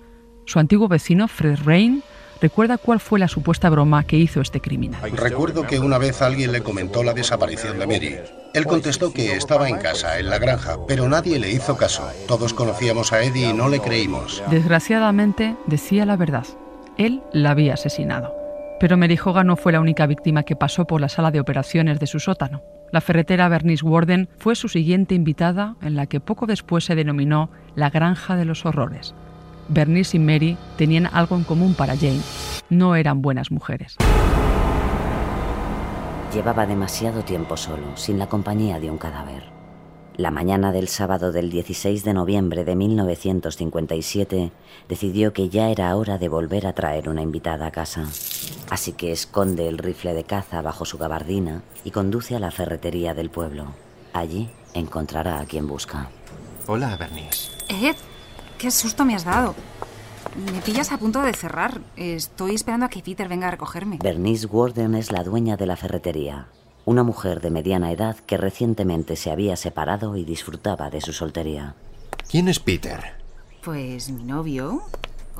Su 0.45 0.59
antiguo 0.59 0.87
vecino, 0.87 1.27
Fred 1.27 1.57
Rain, 1.65 2.03
recuerda 2.43 2.77
cuál 2.77 2.99
fue 2.99 3.19
la 3.19 3.29
supuesta 3.29 3.69
broma 3.69 4.03
que 4.03 4.17
hizo 4.17 4.41
este 4.41 4.59
criminal. 4.59 4.99
Recuerdo 5.13 5.65
que 5.65 5.79
una 5.79 5.97
vez 5.97 6.21
alguien 6.21 6.51
le 6.51 6.61
comentó 6.61 7.01
la 7.01 7.13
desaparición 7.13 7.79
de 7.79 7.87
Mary. 7.87 8.17
Él 8.53 8.65
contestó 8.65 9.13
que 9.13 9.37
estaba 9.37 9.69
en 9.69 9.77
casa, 9.77 10.19
en 10.19 10.29
la 10.29 10.39
granja, 10.39 10.75
pero 10.85 11.07
nadie 11.07 11.39
le 11.39 11.51
hizo 11.51 11.77
caso. 11.77 12.05
Todos 12.27 12.53
conocíamos 12.53 13.13
a 13.13 13.23
Eddie 13.23 13.51
y 13.51 13.53
no 13.53 13.69
le 13.69 13.79
creímos. 13.79 14.43
Desgraciadamente, 14.49 15.55
decía 15.67 16.05
la 16.05 16.17
verdad. 16.17 16.45
Él 16.97 17.23
la 17.31 17.51
había 17.51 17.75
asesinado. 17.75 18.35
Pero 18.77 18.97
Mary 18.97 19.17
Hogan 19.23 19.47
no 19.47 19.55
fue 19.55 19.71
la 19.71 19.79
única 19.79 20.05
víctima 20.05 20.43
que 20.43 20.57
pasó 20.57 20.83
por 20.85 20.99
la 20.99 21.07
sala 21.07 21.31
de 21.31 21.39
operaciones 21.39 21.97
de 22.01 22.07
su 22.07 22.19
sótano. 22.19 22.61
La 22.91 22.99
ferretera 22.99 23.47
Bernice 23.47 23.85
Warden 23.85 24.27
fue 24.37 24.55
su 24.57 24.67
siguiente 24.67 25.15
invitada, 25.15 25.77
en 25.81 25.95
la 25.95 26.07
que 26.07 26.19
poco 26.19 26.45
después 26.45 26.83
se 26.83 26.95
denominó 26.95 27.49
la 27.75 27.89
Granja 27.89 28.35
de 28.35 28.43
los 28.43 28.65
Horrores. 28.65 29.15
Bernice 29.67 30.17
y 30.17 30.19
Mary 30.19 30.57
tenían 30.77 31.07
algo 31.07 31.35
en 31.35 31.43
común 31.43 31.73
para 31.73 31.95
Jane. 31.95 32.21
No 32.69 32.95
eran 32.95 33.21
buenas 33.21 33.51
mujeres. 33.51 33.97
Llevaba 36.33 36.65
demasiado 36.65 37.23
tiempo 37.23 37.57
solo, 37.57 37.95
sin 37.95 38.17
la 38.17 38.27
compañía 38.27 38.79
de 38.79 38.89
un 38.89 38.97
cadáver. 38.97 39.53
La 40.15 40.29
mañana 40.29 40.71
del 40.71 40.89
sábado 40.89 41.31
del 41.31 41.49
16 41.49 42.03
de 42.03 42.13
noviembre 42.13 42.63
de 42.63 42.75
1957 42.75 44.51
decidió 44.87 45.33
que 45.33 45.49
ya 45.49 45.69
era 45.69 45.95
hora 45.95 46.19
de 46.19 46.29
volver 46.29 46.67
a 46.67 46.73
traer 46.73 47.09
una 47.09 47.23
invitada 47.23 47.65
a 47.65 47.71
casa. 47.71 48.03
Así 48.69 48.91
que 48.91 49.11
esconde 49.11 49.67
el 49.67 49.79
rifle 49.79 50.13
de 50.13 50.23
caza 50.23 50.61
bajo 50.61 50.85
su 50.85 50.99
gabardina 50.99 51.63
y 51.83 51.89
conduce 51.89 52.35
a 52.35 52.39
la 52.39 52.51
ferretería 52.51 53.15
del 53.15 53.31
pueblo. 53.31 53.73
Allí 54.13 54.49
encontrará 54.75 55.39
a 55.39 55.45
quien 55.45 55.67
busca. 55.67 56.09
Hola, 56.67 56.95
Bernice. 56.95 57.49
Ed, 57.69 57.95
qué 58.63 58.71
susto 58.71 59.03
me 59.03 59.13
has 59.13 59.25
dado. 59.25 59.55
Me 60.53 60.61
pillas 60.61 60.93
a 60.93 60.97
punto 60.97 61.21
de 61.21 61.33
cerrar. 61.33 61.81
Estoy 61.97 62.55
esperando 62.55 62.85
a 62.85 62.89
que 62.89 63.01
Peter 63.01 63.27
venga 63.27 63.49
a 63.49 63.51
recogerme. 63.51 63.99
Bernice 64.01 64.47
Warden 64.47 64.95
es 64.95 65.11
la 65.11 65.25
dueña 65.25 65.57
de 65.57 65.65
la 65.65 65.75
ferretería, 65.75 66.47
una 66.85 67.03
mujer 67.03 67.41
de 67.41 67.51
mediana 67.51 67.91
edad 67.91 68.15
que 68.25 68.37
recientemente 68.37 69.17
se 69.17 69.31
había 69.31 69.57
separado 69.57 70.15
y 70.15 70.23
disfrutaba 70.23 70.89
de 70.89 71.01
su 71.01 71.11
soltería. 71.11 71.75
¿Quién 72.31 72.47
es 72.47 72.59
Peter? 72.59 73.17
Pues 73.65 74.09
mi 74.09 74.23
novio. 74.23 74.83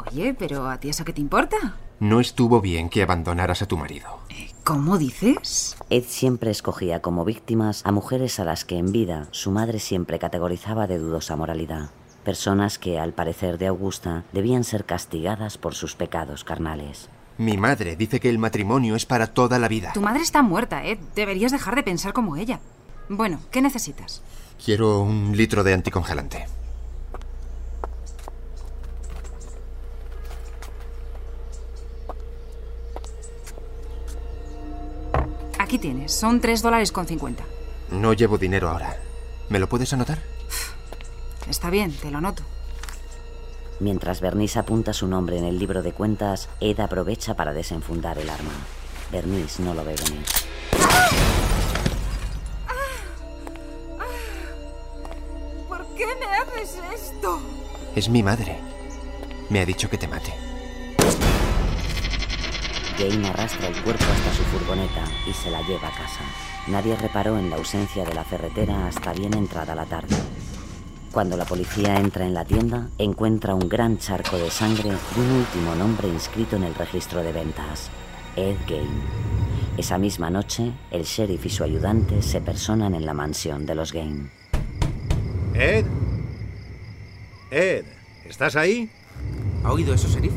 Oye, 0.06 0.36
pero 0.38 0.68
¿a 0.68 0.78
ti 0.82 0.90
eso 0.90 1.06
qué 1.06 1.14
te 1.14 1.22
importa? 1.22 1.78
No 2.02 2.20
estuvo 2.20 2.60
bien 2.60 2.90
que 2.90 3.04
abandonaras 3.04 3.62
a 3.62 3.68
tu 3.68 3.78
marido. 3.78 4.20
¿Cómo 4.66 4.98
dices? 4.98 5.78
Ed 5.90 6.04
siempre 6.06 6.52
escogía 6.52 7.02
como 7.02 7.24
víctimas 7.24 7.84
a 7.86 7.94
mujeres 7.94 8.42
a 8.42 8.44
las 8.44 8.66
que 8.66 8.78
en 8.78 8.92
vida 8.92 9.30
su 9.32 9.50
madre 9.52 9.80
siempre 9.80 10.20
categorizaba 10.20 10.88
de 10.88 10.98
dudosa 10.98 11.38
moralidad. 11.38 11.90
Personas 12.24 12.80
que, 12.80 13.00
al 13.00 13.12
parecer 13.12 13.58
de 13.58 13.68
Augusta, 13.68 14.24
debían 14.32 14.64
ser 14.64 14.86
castigadas 14.86 15.58
por 15.58 15.76
sus 15.76 15.96
pecados 15.96 16.46
carnales. 16.46 17.10
Mi 17.38 17.58
madre 17.58 17.96
dice 17.98 18.20
que 18.20 18.30
el 18.30 18.38
matrimonio 18.38 18.96
es 18.96 19.06
para 19.06 19.28
toda 19.28 19.60
la 19.60 19.68
vida. 19.68 19.92
Tu 19.94 20.02
madre 20.02 20.22
está 20.22 20.42
muerta, 20.42 20.86
¿eh? 20.86 21.00
Deberías 21.16 21.52
dejar 21.52 21.76
de 21.76 21.84
pensar 21.84 22.14
como 22.14 22.38
ella. 22.38 22.60
Bueno, 23.10 23.40
¿qué 23.52 23.62
necesitas? 23.62 24.22
Quiero 24.64 25.02
un 25.02 25.36
litro 25.36 25.64
de 25.64 25.74
anticongelante. 25.74 26.46
Aquí 35.60 35.78
tienes, 35.78 36.14
son 36.14 36.40
tres 36.40 36.62
dólares 36.62 36.92
con 36.92 37.06
50. 37.06 37.44
No 37.92 38.14
llevo 38.14 38.38
dinero 38.38 38.70
ahora. 38.70 38.96
¿Me 39.50 39.60
lo 39.60 39.68
puedes 39.68 39.92
anotar? 39.92 40.33
Está 41.64 41.72
bien, 41.72 41.94
te 41.94 42.12
lo 42.12 42.18
anoto. 42.18 42.44
Mientras 43.80 44.20
Bernice 44.20 44.60
apunta 44.60 44.92
su 44.92 45.08
nombre 45.08 45.38
en 45.38 45.46
el 45.46 45.58
libro 45.58 45.82
de 45.82 45.94
cuentas, 45.94 46.50
Ed 46.60 46.78
aprovecha 46.82 47.36
para 47.36 47.54
desenfundar 47.54 48.20
el 48.20 48.30
arma. 48.30 48.52
Bernice 49.14 49.64
no 49.64 49.74
lo 49.74 49.86
ve 49.86 49.96
venir. 49.96 50.26
¿Por 55.70 55.86
qué 55.96 56.06
me 56.20 56.26
haces 56.36 56.80
esto? 56.94 57.40
Es 57.96 58.10
mi 58.10 58.22
madre. 58.22 58.60
Me 59.50 59.62
ha 59.62 59.66
dicho 59.66 59.90
que 59.90 59.98
te 59.98 60.10
mate. 60.10 60.34
Jane 62.98 63.26
arrastra 63.30 63.70
el 63.70 63.84
cuerpo 63.84 64.04
hasta 64.04 64.34
su 64.34 64.44
furgoneta 64.52 65.06
y 65.26 65.32
se 65.32 65.50
la 65.50 65.62
lleva 65.62 65.88
a 65.88 65.92
casa. 65.92 66.26
Nadie 66.68 66.98
reparó 66.98 67.40
en 67.40 67.50
la 67.50 67.56
ausencia 67.56 68.04
de 68.04 68.14
la 68.14 68.26
ferretera 68.26 68.86
hasta 68.86 69.14
bien 69.14 69.34
entrada 69.34 69.74
la 69.74 69.86
tarde. 69.86 70.18
Cuando 71.14 71.38
la 71.38 71.46
policía 71.46 72.00
entra 72.00 72.26
en 72.26 72.34
la 72.34 72.44
tienda, 72.44 72.90
encuentra 72.98 73.54
un 73.54 73.70
gran 73.70 74.00
charco 74.00 74.36
de 74.36 74.50
sangre 74.50 74.90
y 74.90 75.20
un 75.20 75.32
último 75.32 75.76
nombre 75.76 76.08
inscrito 76.08 76.56
en 76.56 76.64
el 76.64 76.74
registro 76.74 77.22
de 77.22 77.32
ventas, 77.32 77.92
Ed 78.36 78.56
Gain. 78.68 78.90
Esa 79.78 80.00
misma 80.00 80.32
noche, 80.32 80.74
el 80.90 81.04
sheriff 81.04 81.46
y 81.46 81.50
su 81.52 81.64
ayudante 81.64 82.20
se 82.24 82.42
personan 82.42 82.96
en 82.96 83.06
la 83.06 83.14
mansión 83.14 83.68
de 83.68 83.76
los 83.76 83.94
Gain. 83.94 84.32
Ed. 85.54 85.86
Ed, 87.52 87.86
¿estás 88.26 88.56
ahí? 88.56 88.90
¿Ha 89.64 89.72
oído 89.72 89.94
eso, 89.94 90.08
sheriff? 90.08 90.34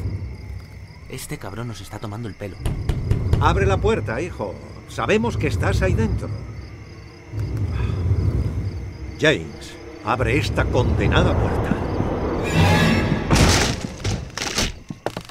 Este 1.09 1.39
cabrón 1.39 1.69
nos 1.69 1.81
está 1.81 1.99
tomando 1.99 2.29
el 2.29 2.35
pelo. 2.35 2.57
Abre 3.41 3.65
la 3.65 3.79
puerta, 3.79 4.21
hijo. 4.21 4.55
Sabemos 4.91 5.39
que 5.39 5.47
estás 5.47 5.81
ahí 5.81 5.95
dentro. 5.95 6.29
James, 9.19 9.76
abre 10.07 10.39
esta 10.39 10.65
condenada 10.65 11.37
puerta. 11.37 11.77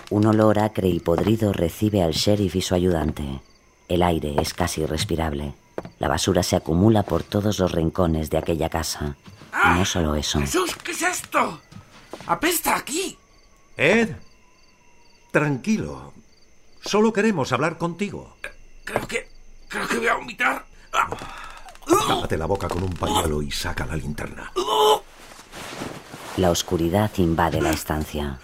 Un 0.10 0.26
olor 0.26 0.60
acre 0.60 0.90
y 0.90 1.00
podrido 1.00 1.54
recibe 1.54 2.04
al 2.04 2.12
sheriff 2.12 2.56
y 2.56 2.62
su 2.62 2.76
ayudante. 2.76 3.42
El 3.88 4.04
aire 4.04 4.36
es 4.40 4.54
casi 4.54 4.82
irrespirable. 4.82 5.54
La 6.00 6.10
basura 6.10 6.44
se 6.44 6.58
acumula 6.58 7.04
por 7.04 7.24
todos 7.24 7.60
los 7.60 7.72
rincones 7.72 8.30
de 8.30 8.38
aquella 8.38 8.70
casa. 8.70 9.16
Y 9.54 9.80
no 9.80 9.86
solo 9.86 10.16
eso. 10.16 10.40
¡Jesús, 10.40 10.76
qué 10.84 10.92
es 10.92 11.02
esto! 11.02 11.62
¡Apesta 12.28 12.76
aquí! 12.76 13.18
Ed, 13.78 14.10
tranquilo. 15.32 16.14
Solo 16.82 17.14
queremos 17.14 17.52
hablar 17.54 17.78
contigo. 17.78 18.36
Creo 18.84 19.08
que. 19.08 19.30
Creo 19.70 19.88
que 19.88 19.98
voy 19.98 20.08
a 20.08 20.16
vomitar. 20.16 20.66
Tápate 21.86 22.38
la 22.38 22.46
boca 22.46 22.68
con 22.68 22.84
un 22.84 22.94
pañuelo 22.94 23.42
y 23.42 23.52
saca 23.52 23.86
la 23.86 23.96
linterna. 23.96 24.52
La 26.38 26.52
oscuridad 26.52 27.12
invade 27.18 27.62
la 27.62 27.72
estancia. 27.72 28.40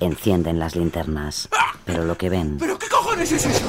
Encienden 0.00 0.58
las 0.58 0.74
linternas, 0.74 1.48
pero 1.84 2.04
lo 2.04 2.16
que 2.16 2.28
ven, 2.30 2.56
¿Pero 2.58 2.78
qué 2.78 2.88
cojones 2.88 3.30
es 3.32 3.44
eso? 3.46 3.64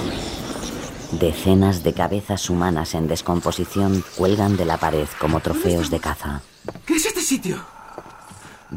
decenas 1.11 1.83
de 1.83 1.93
cabezas 1.93 2.49
humanas 2.49 2.95
en 2.95 3.07
descomposición 3.07 4.03
cuelgan 4.15 4.57
de 4.57 4.65
la 4.65 4.77
pared 4.77 5.07
como 5.19 5.41
trofeos 5.41 5.91
de 5.91 5.99
caza. 5.99 6.41
¿Qué 6.87 6.95
es 6.95 7.05
este 7.05 7.21
sitio? 7.21 7.63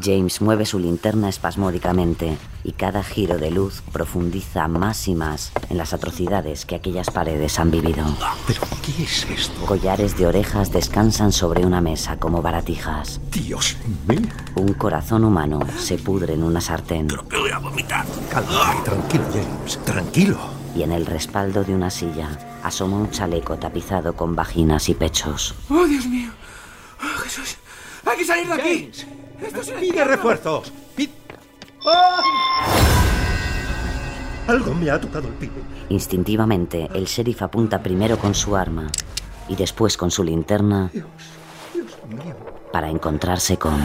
James 0.01 0.41
mueve 0.41 0.65
su 0.65 0.79
linterna 0.79 1.29
espasmódicamente 1.29 2.37
y 2.63 2.73
cada 2.73 3.03
giro 3.03 3.37
de 3.37 3.51
luz 3.51 3.81
profundiza 3.91 4.67
más 4.67 5.07
y 5.07 5.15
más 5.15 5.51
en 5.69 5.77
las 5.77 5.93
atrocidades 5.93 6.65
que 6.65 6.75
aquellas 6.75 7.09
paredes 7.09 7.59
han 7.59 7.71
vivido. 7.71 8.05
¿Pero 8.45 8.61
qué 8.85 9.03
es 9.03 9.25
esto? 9.29 9.65
Collares 9.65 10.17
de 10.17 10.27
orejas 10.27 10.71
descansan 10.71 11.31
sobre 11.31 11.65
una 11.65 11.81
mesa 11.81 12.17
como 12.17 12.41
baratijas. 12.41 13.19
Dios 13.31 13.77
mío. 14.07 14.21
Un 14.55 14.73
corazón 14.73 15.23
humano 15.23 15.59
se 15.77 15.97
pudre 15.97 16.33
en 16.33 16.43
una 16.43 16.61
sartén. 16.61 17.07
Creo 17.07 17.27
que 17.27 17.37
voy 17.37 17.51
a 17.51 17.59
vomitar. 17.59 18.05
Cálmate, 18.29 18.81
tranquilo, 18.83 19.23
James. 19.31 19.79
Tranquilo. 19.85 20.37
Y 20.75 20.83
en 20.83 20.91
el 20.91 21.05
respaldo 21.05 21.63
de 21.63 21.73
una 21.73 21.89
silla 21.89 22.29
asoma 22.63 22.97
un 22.97 23.09
chaleco 23.09 23.57
tapizado 23.57 24.13
con 24.15 24.35
vaginas 24.35 24.89
y 24.89 24.93
pechos. 24.93 25.55
¡Oh, 25.69 25.85
Dios 25.85 26.05
mío! 26.05 26.31
¡Oh, 27.01 27.19
Jesús! 27.21 27.57
¡Hay 28.05 28.17
que 28.17 28.25
salir 28.25 28.47
de 28.47 28.53
aquí! 28.53 28.91
¡Esto 29.41 29.61
es 29.61 29.69
Pide 29.71 30.03
refuerzos. 30.03 30.71
Pide... 30.95 31.11
Algo 34.47 34.73
me 34.73 34.89
ha 34.89 34.99
tocado 34.99 35.27
el 35.27 35.33
pie. 35.33 35.49
Instintivamente, 35.89 36.89
el 36.93 37.05
sheriff 37.05 37.41
apunta 37.41 37.83
primero 37.83 38.17
con 38.17 38.33
su 38.33 38.55
arma 38.55 38.87
y 39.49 39.55
después 39.55 39.97
con 39.97 40.09
su 40.09 40.23
linterna 40.23 40.89
para 42.71 42.89
encontrarse 42.89 43.57
con 43.57 43.77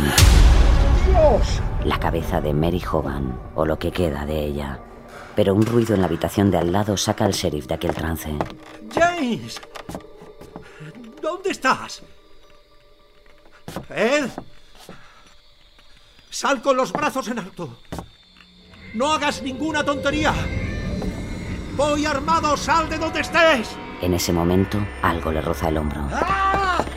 ¡Dios! 1.07 1.61
la 1.85 1.99
cabeza 1.99 2.41
de 2.41 2.53
Mary 2.55 2.83
Hovan 2.91 3.39
o 3.55 3.65
lo 3.67 3.79
que 3.79 3.91
queda 3.91 4.25
de 4.25 4.45
ella. 4.45 4.79
Pero 5.35 5.55
un 5.55 5.67
ruido 5.67 5.95
en 5.95 6.01
la 6.01 6.07
habitación 6.07 6.51
de 6.51 6.59
al 6.59 6.71
lado 6.71 6.97
saca 6.97 7.25
al 7.25 7.33
sheriff 7.33 7.67
de 7.67 7.75
aquel 7.75 7.95
trance. 7.95 8.31
James. 8.95 9.61
¿Dónde 11.21 11.51
estás? 11.51 12.03
Ed. 13.89 14.31
Sal 16.33 16.63
con 16.63 16.79
los 16.79 16.95
brazos 16.95 17.29
en 17.29 17.39
alto. 17.39 17.77
No 18.95 19.13
hagas 19.13 19.43
ninguna 19.43 19.85
tontería. 19.85 20.33
Voy 21.77 22.07
armado, 22.07 22.57
sal 22.57 22.89
de 22.89 22.97
donde 22.97 23.21
estés. 23.21 23.77
En 24.01 24.15
ese 24.15 24.33
momento, 24.33 24.79
algo 25.03 25.31
le 25.31 25.43
roza 25.43 25.69
el 25.69 25.77
hombro. 25.77 26.09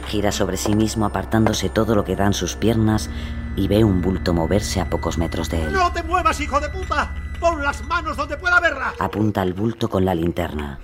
Gira 0.08 0.32
sobre 0.32 0.56
sí 0.56 0.74
mismo 0.74 1.06
apartándose 1.06 1.68
todo 1.68 1.96
lo 1.96 2.06
que 2.06 2.16
dan 2.16 2.34
sus 2.34 2.56
piernas 2.56 3.10
y 3.58 3.68
ve 3.68 3.84
un 3.84 4.02
bulto 4.02 4.34
moverse 4.34 4.80
a 4.80 4.90
pocos 4.90 5.18
metros 5.18 5.50
de 5.50 5.64
él. 5.64 5.74
¡No 5.74 5.92
te 5.92 6.02
muevas, 6.04 6.40
hijo 6.40 6.62
de 6.62 6.70
puta! 6.70 7.14
¡Pon 7.38 7.62
las 7.62 7.84
manos 7.84 8.16
donde 8.16 8.38
pueda 8.38 8.62
verlas! 8.62 8.94
Apunta 9.00 9.42
al 9.42 9.54
bulto 9.54 9.90
con 9.90 10.06
la 10.06 10.16
linterna. 10.16 10.80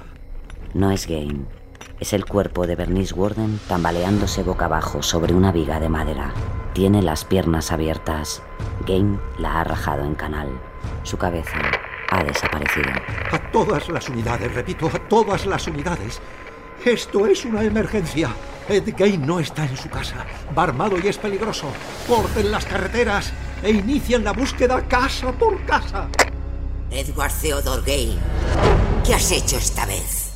No 0.74 0.92
es 0.92 1.08
Gain. 1.08 1.48
Es 2.02 2.12
el 2.12 2.26
cuerpo 2.26 2.68
de 2.68 2.76
Bernice 2.76 3.14
Warden 3.14 3.62
tambaleándose 3.70 4.44
boca 4.44 4.66
abajo 4.66 5.02
sobre 5.02 5.34
una 5.34 5.54
viga 5.54 5.80
de 5.80 5.88
madera. 5.88 6.34
Tiene 6.74 7.02
las 7.02 7.26
piernas 7.26 7.72
abiertas. 7.72 8.42
Gain 8.88 9.20
la 9.38 9.60
ha 9.60 9.64
rajado 9.66 10.06
en 10.06 10.16
canal. 10.16 10.50
Su 11.04 11.18
cabeza 11.18 11.60
ha 12.10 12.24
desaparecido. 12.24 12.90
A 13.32 13.52
todas 13.52 13.90
las 13.90 14.08
unidades, 14.08 14.54
repito, 14.54 14.88
a 14.88 15.00
todas 15.10 15.46
las 15.46 15.68
unidades. 15.68 16.22
Esto 16.86 17.28
es 17.28 17.44
una 17.44 17.64
emergencia. 17.64 18.30
Ed 18.70 18.94
Gain 18.98 19.26
no 19.26 19.42
está 19.42 19.66
en 19.66 19.76
su 19.76 19.90
casa. 19.90 20.26
Va 20.58 20.64
armado 20.64 20.98
y 20.98 21.08
es 21.08 21.18
peligroso. 21.18 21.68
Corten 22.08 22.52
las 22.52 22.66
carreteras 22.66 23.34
e 23.62 23.72
inicien 23.72 24.24
la 24.24 24.32
búsqueda 24.32 24.88
casa 24.88 25.34
por 25.34 25.62
casa. 25.66 26.08
Edward 26.90 27.34
Theodore 27.42 27.84
Gay, 27.86 28.18
¿qué 29.06 29.14
has 29.14 29.32
hecho 29.32 29.58
esta 29.58 29.86
vez? 29.86 30.31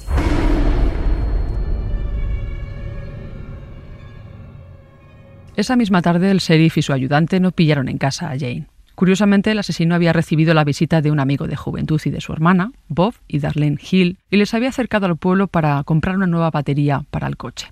Esa 5.56 5.78
misma 5.78 6.02
tarde 6.02 6.32
el 6.32 6.39
sheriff 6.39 6.78
y 6.78 6.82
su 6.82 6.91
ayudante 6.91 7.39
no 7.39 7.52
pillaron 7.52 7.88
en 7.88 7.98
casa 7.98 8.30
a 8.30 8.38
Jane. 8.38 8.68
Curiosamente, 8.96 9.52
el 9.52 9.60
asesino 9.60 9.96
había 9.96 10.13
recibido 10.13 10.54
la 10.54 10.63
visita 10.63 11.02
de 11.02 11.12
un 11.12 11.20
amigo 11.20 11.48
de 11.48 11.56
juventud 11.56 12.02
y 12.04 12.10
de 12.10 12.22
su 12.22 12.34
hermana, 12.34 12.72
Bob 12.88 13.13
y 13.28 13.39
Darlene 13.39 13.78
Hill, 13.80 14.20
y 14.30 14.38
les 14.38 14.54
había 14.54 14.70
acercado 14.70 15.06
al 15.06 15.18
pueblo 15.18 15.48
para 15.48 15.84
comprar 15.84 16.15
una 16.15 16.28
nueva 16.28 16.50
batería 16.52 17.06
para 17.10 17.28
el 17.28 17.38
coche. 17.38 17.68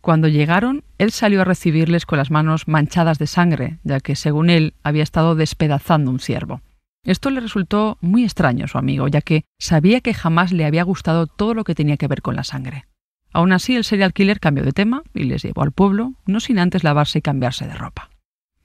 Cuando 0.00 0.28
llegaron, 0.28 0.84
él 0.98 1.10
salió 1.10 1.40
a 1.40 1.44
recibirles 1.44 2.06
con 2.06 2.18
las 2.18 2.30
manos 2.30 2.68
manchadas 2.68 3.18
de 3.18 3.26
sangre, 3.26 3.78
ya 3.82 4.00
que, 4.00 4.16
según 4.16 4.50
él, 4.50 4.74
había 4.82 5.02
estado 5.02 5.34
despedazando 5.34 6.10
un 6.10 6.20
ciervo. 6.20 6.60
Esto 7.04 7.30
le 7.30 7.40
resultó 7.40 7.98
muy 8.00 8.24
extraño 8.24 8.64
a 8.64 8.68
su 8.68 8.78
amigo, 8.78 9.08
ya 9.08 9.20
que 9.20 9.44
sabía 9.58 10.00
que 10.00 10.14
jamás 10.14 10.52
le 10.52 10.64
había 10.64 10.82
gustado 10.84 11.26
todo 11.26 11.54
lo 11.54 11.64
que 11.64 11.74
tenía 11.74 11.96
que 11.96 12.08
ver 12.08 12.22
con 12.22 12.36
la 12.36 12.44
sangre. 12.44 12.84
Aún 13.32 13.52
así, 13.52 13.76
el 13.76 13.84
serial 13.84 14.12
killer 14.12 14.40
cambió 14.40 14.64
de 14.64 14.72
tema 14.72 15.02
y 15.14 15.24
les 15.24 15.42
llevó 15.42 15.62
al 15.62 15.72
pueblo, 15.72 16.14
no 16.26 16.40
sin 16.40 16.58
antes 16.58 16.84
lavarse 16.84 17.18
y 17.18 17.22
cambiarse 17.22 17.66
de 17.66 17.74
ropa. 17.74 18.10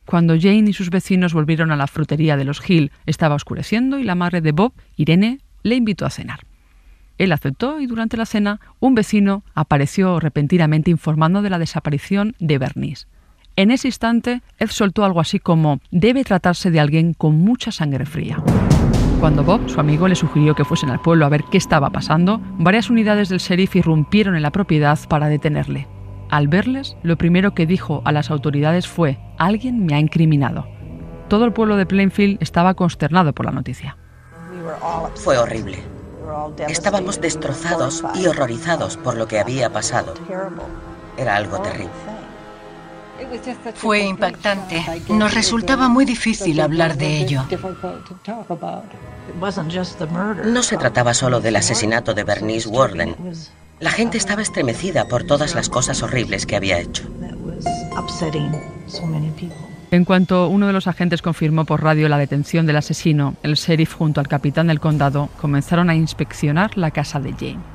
Cuando 0.06 0.36
Jane 0.39 0.69
y 0.69 0.73
sus 0.73 0.89
vecinos 0.89 1.34
volvieron 1.34 1.71
a 1.71 1.76
la 1.76 1.88
frutería 1.88 2.38
de 2.38 2.43
los 2.45 2.67
Hill, 2.67 2.91
estaba 3.06 3.36
oscureciendo 3.36 3.99
y 3.99 4.04
la 4.04 4.15
madre 4.15 4.41
de 4.41 4.52
Bob, 4.52 4.73
Irene, 4.95 5.39
le 5.63 5.76
invitó 5.76 6.06
a 6.06 6.10
cenar. 6.10 6.41
Él 7.17 7.32
aceptó 7.32 7.80
y 7.80 7.88
durante 7.88 8.17
la 8.17 8.26
cena 8.26 8.60
un 8.80 8.95
vecino 8.95 9.43
apareció 9.54 10.19
repentinamente 10.19 10.91
informando 10.91 11.41
de 11.41 11.49
la 11.49 11.60
desaparición 11.60 12.36
de 12.39 12.58
Bernice. 12.58 13.06
En 13.56 13.69
ese 13.69 13.88
instante, 13.88 14.41
Ed 14.58 14.69
soltó 14.69 15.06
algo 15.06 15.19
así 15.19 15.39
como 15.39 15.80
debe 15.91 16.23
tratarse 16.23 16.71
de 16.71 16.80
alguien 16.80 17.13
con 17.13 17.38
mucha 17.38 17.71
sangre 17.71 18.06
fría. 18.06 18.43
Cuando 19.23 19.41
Bob, 19.41 19.69
su 19.69 19.79
amigo, 19.79 20.09
le 20.09 20.15
sugirió 20.15 20.53
que 20.53 20.65
fuesen 20.65 20.89
al 20.89 20.99
pueblo 20.99 21.25
a 21.25 21.29
ver 21.29 21.45
qué 21.45 21.57
estaba 21.57 21.89
pasando, 21.91 22.41
varias 22.57 22.89
unidades 22.89 23.29
del 23.29 23.39
sheriff 23.39 23.77
irrumpieron 23.77 24.36
en 24.36 24.41
la 24.41 24.51
propiedad 24.51 24.99
para 25.07 25.29
detenerle. 25.29 25.88
Al 26.29 26.49
verles, 26.49 26.97
lo 27.03 27.17
primero 27.17 27.53
que 27.53 27.65
dijo 27.65 28.01
a 28.03 28.12
las 28.12 28.29
autoridades 28.29 28.86
fue, 28.86 29.17
alguien 29.38 29.86
me 29.86 29.95
ha 29.95 29.99
incriminado. 29.99 30.67
Todo 31.29 31.45
el 31.45 31.53
pueblo 31.53 31.77
de 31.77 31.86
Plainfield 31.86 32.38
estaba 32.41 32.73
consternado 32.73 33.31
por 33.31 33.45
la 33.45 33.53
noticia. 33.53 33.95
Fue 35.15 35.38
horrible. 35.38 35.77
Estábamos 36.67 37.21
destrozados 37.21 38.03
y 38.15 38.27
horrorizados 38.27 38.97
por 38.97 39.15
lo 39.15 39.25
que 39.25 39.39
había 39.39 39.69
pasado. 39.69 40.15
Era 41.15 41.38
algo 41.38 41.62
terrible. 41.62 42.12
Fue 43.75 44.01
impactante. 44.01 44.83
Nos 45.09 45.33
resultaba 45.33 45.89
muy 45.89 46.05
difícil 46.05 46.59
hablar 46.59 46.97
de 46.97 47.17
ello. 47.17 47.43
No 50.45 50.63
se 50.63 50.77
trataba 50.77 51.13
solo 51.13 51.41
del 51.41 51.55
asesinato 51.55 52.13
de 52.13 52.23
Bernice 52.23 52.69
Warden. 52.69 53.15
La 53.79 53.91
gente 53.91 54.17
estaba 54.17 54.41
estremecida 54.41 55.07
por 55.07 55.23
todas 55.23 55.55
las 55.55 55.69
cosas 55.69 56.03
horribles 56.03 56.45
que 56.45 56.55
había 56.55 56.79
hecho. 56.79 57.03
En 59.91 60.05
cuanto 60.05 60.47
uno 60.47 60.67
de 60.67 60.73
los 60.73 60.88
agentes 60.88 61.21
confirmó 61.21 61.65
por 61.65 61.83
radio 61.83 62.09
la 62.09 62.17
detención 62.17 62.65
del 62.65 62.77
asesino, 62.77 63.36
el 63.43 63.55
sheriff 63.55 63.93
junto 63.93 64.19
al 64.19 64.27
capitán 64.27 64.67
del 64.67 64.79
condado 64.79 65.29
comenzaron 65.39 65.89
a 65.89 65.95
inspeccionar 65.95 66.77
la 66.77 66.91
casa 66.91 67.19
de 67.19 67.33
Jane. 67.33 67.72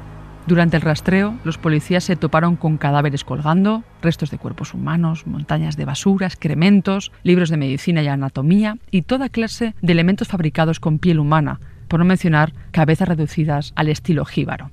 Durante 0.49 0.79
el 0.79 0.83
rastreo, 0.83 1.35
los 1.45 1.59
policías 1.59 2.05
se 2.05 2.17
toparon 2.17 2.57
con 2.57 2.79
cadáveres 2.79 3.23
colgando, 3.23 3.85
restos 4.01 4.31
de 4.31 4.39
cuerpos 4.39 4.73
humanos, 4.73 5.27
montañas 5.27 5.77
de 5.77 5.85
basura, 5.85 6.27
excrementos, 6.27 7.13
libros 7.23 7.51
de 7.51 7.59
medicina 7.59 8.03
y 8.03 8.09
anatomía 8.09 8.79
y 8.91 9.03
toda 9.03 9.29
clase 9.29 9.75
de 9.83 9.93
elementos 9.93 10.29
fabricados 10.29 10.81
con 10.81 11.01
piel 11.01 11.19
humana, 11.19 11.61
por 11.87 12.01
no 12.01 12.07
mencionar 12.07 12.55
cabezas 12.71 13.09
reducidas 13.09 13.75
al 13.77 13.89
estilo 13.89 14.25
jíbaro. 14.25 14.71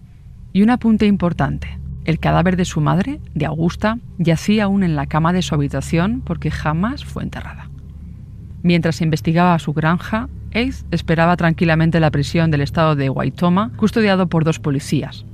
Y 0.53 0.61
un 0.61 0.69
apunte 0.69 1.07
importante. 1.07 1.77
El 2.05 2.19
cadáver 2.19 2.55
de 2.55 2.63
su 2.63 2.79
madre, 2.79 3.19
de 3.33 3.45
Augusta, 3.45 3.97
yacía 4.17 4.63
aún 4.63 4.81
en 4.81 4.95
la 4.95 5.07
cama 5.07 5.33
de 5.33 5.41
su 5.41 5.55
habitación 5.55 6.21
porque 6.21 6.51
jamás 6.51 7.03
fue 7.03 7.23
enterrada. 7.23 7.69
Mientras 8.63 9.01
investigaba 9.01 9.59
su 9.59 9.73
granja, 9.73 10.29
Ace 10.51 10.85
esperaba 10.91 11.35
tranquilamente 11.35 11.99
la 11.99 12.11
prisión 12.11 12.49
del 12.49 12.61
estado 12.61 12.95
de 12.95 13.09
Waitoma, 13.09 13.73
custodiado 13.75 14.27
por 14.27 14.45
dos 14.45 14.59
policías. 14.59 15.25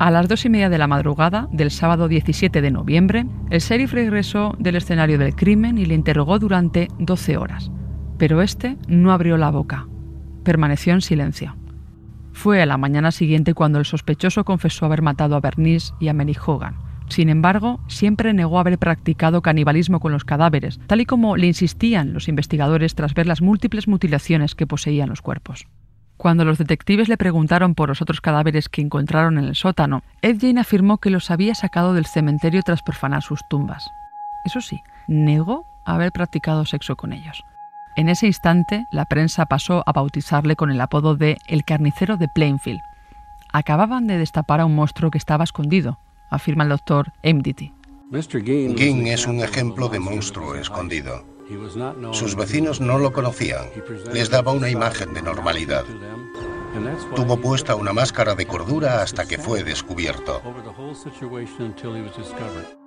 A 0.00 0.10
las 0.10 0.28
dos 0.28 0.46
y 0.46 0.48
media 0.48 0.70
de 0.70 0.78
la 0.78 0.86
madrugada 0.86 1.46
del 1.52 1.70
sábado 1.70 2.08
17 2.08 2.62
de 2.62 2.70
noviembre, 2.70 3.26
el 3.50 3.60
sheriff 3.60 3.92
regresó 3.92 4.56
del 4.58 4.76
escenario 4.76 5.18
del 5.18 5.36
crimen 5.36 5.76
y 5.76 5.84
le 5.84 5.92
interrogó 5.92 6.38
durante 6.38 6.88
12 6.98 7.36
horas. 7.36 7.70
Pero 8.16 8.40
este 8.40 8.78
no 8.88 9.12
abrió 9.12 9.36
la 9.36 9.50
boca. 9.50 9.88
Permaneció 10.42 10.94
en 10.94 11.02
silencio. 11.02 11.54
Fue 12.32 12.62
a 12.62 12.66
la 12.66 12.78
mañana 12.78 13.10
siguiente 13.10 13.52
cuando 13.52 13.78
el 13.78 13.84
sospechoso 13.84 14.42
confesó 14.42 14.86
haber 14.86 15.02
matado 15.02 15.36
a 15.36 15.40
Bernice 15.40 15.92
y 16.00 16.08
a 16.08 16.14
Mary 16.14 16.34
Hogan. 16.46 16.78
Sin 17.08 17.28
embargo, 17.28 17.80
siempre 17.86 18.32
negó 18.32 18.58
haber 18.58 18.78
practicado 18.78 19.42
canibalismo 19.42 20.00
con 20.00 20.12
los 20.12 20.24
cadáveres, 20.24 20.80
tal 20.86 21.02
y 21.02 21.04
como 21.04 21.36
le 21.36 21.48
insistían 21.48 22.14
los 22.14 22.26
investigadores 22.26 22.94
tras 22.94 23.12
ver 23.12 23.26
las 23.26 23.42
múltiples 23.42 23.86
mutilaciones 23.86 24.54
que 24.54 24.66
poseían 24.66 25.10
los 25.10 25.20
cuerpos. 25.20 25.66
Cuando 26.20 26.44
los 26.44 26.58
detectives 26.58 27.08
le 27.08 27.16
preguntaron 27.16 27.74
por 27.74 27.88
los 27.88 28.02
otros 28.02 28.20
cadáveres 28.20 28.68
que 28.68 28.82
encontraron 28.82 29.38
en 29.38 29.46
el 29.46 29.56
sótano, 29.56 30.02
Ed 30.20 30.36
Jane 30.38 30.60
afirmó 30.60 30.98
que 30.98 31.08
los 31.08 31.30
había 31.30 31.54
sacado 31.54 31.94
del 31.94 32.04
cementerio 32.04 32.62
tras 32.62 32.82
profanar 32.82 33.22
sus 33.22 33.40
tumbas. 33.48 33.90
Eso 34.44 34.60
sí, 34.60 34.82
negó 35.08 35.64
haber 35.86 36.12
practicado 36.12 36.66
sexo 36.66 36.94
con 36.94 37.14
ellos. 37.14 37.42
En 37.96 38.10
ese 38.10 38.26
instante, 38.26 38.84
la 38.90 39.06
prensa 39.06 39.46
pasó 39.46 39.82
a 39.86 39.92
bautizarle 39.94 40.56
con 40.56 40.70
el 40.70 40.82
apodo 40.82 41.16
de 41.16 41.38
El 41.46 41.64
carnicero 41.64 42.18
de 42.18 42.28
Plainfield. 42.28 42.82
Acababan 43.50 44.06
de 44.06 44.18
destapar 44.18 44.60
a 44.60 44.66
un 44.66 44.74
monstruo 44.74 45.10
que 45.10 45.16
estaba 45.16 45.44
escondido, 45.44 45.98
afirma 46.28 46.64
el 46.64 46.68
doctor 46.68 47.14
Emdity. 47.22 47.72
Ging 48.12 49.06
es 49.06 49.26
un 49.26 49.40
ejemplo 49.40 49.88
de 49.88 50.00
monstruo 50.00 50.54
escondido. 50.54 51.39
Sus 52.12 52.36
vecinos 52.36 52.80
no 52.80 52.98
lo 52.98 53.12
conocían. 53.12 53.66
Les 54.12 54.30
daba 54.30 54.52
una 54.52 54.68
imagen 54.68 55.12
de 55.14 55.22
normalidad. 55.22 55.84
Tuvo 57.16 57.36
puesta 57.36 57.74
una 57.74 57.92
máscara 57.92 58.34
de 58.34 58.46
cordura 58.46 59.02
hasta 59.02 59.26
que 59.26 59.38
fue 59.38 59.64
descubierto. 59.64 60.40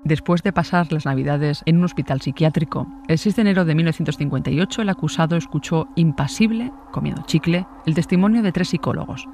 Después 0.03 0.43
de 0.43 0.53
pasar 0.53 0.91
las 0.93 1.05
Navidades 1.05 1.63
en 1.65 1.77
un 1.77 1.83
hospital 1.83 2.21
psiquiátrico, 2.21 2.87
el 3.07 3.17
6 3.17 3.35
de 3.35 3.41
enero 3.41 3.65
de 3.65 3.75
1958 3.75 4.81
el 4.81 4.89
acusado 4.89 5.35
escuchó 5.35 5.87
impasible, 5.95 6.71
comiendo 6.91 7.23
chicle, 7.25 7.67
el 7.85 7.95
testimonio 7.95 8.41
de 8.41 8.53
tres 8.53 8.69
psicólogos. 8.69 9.27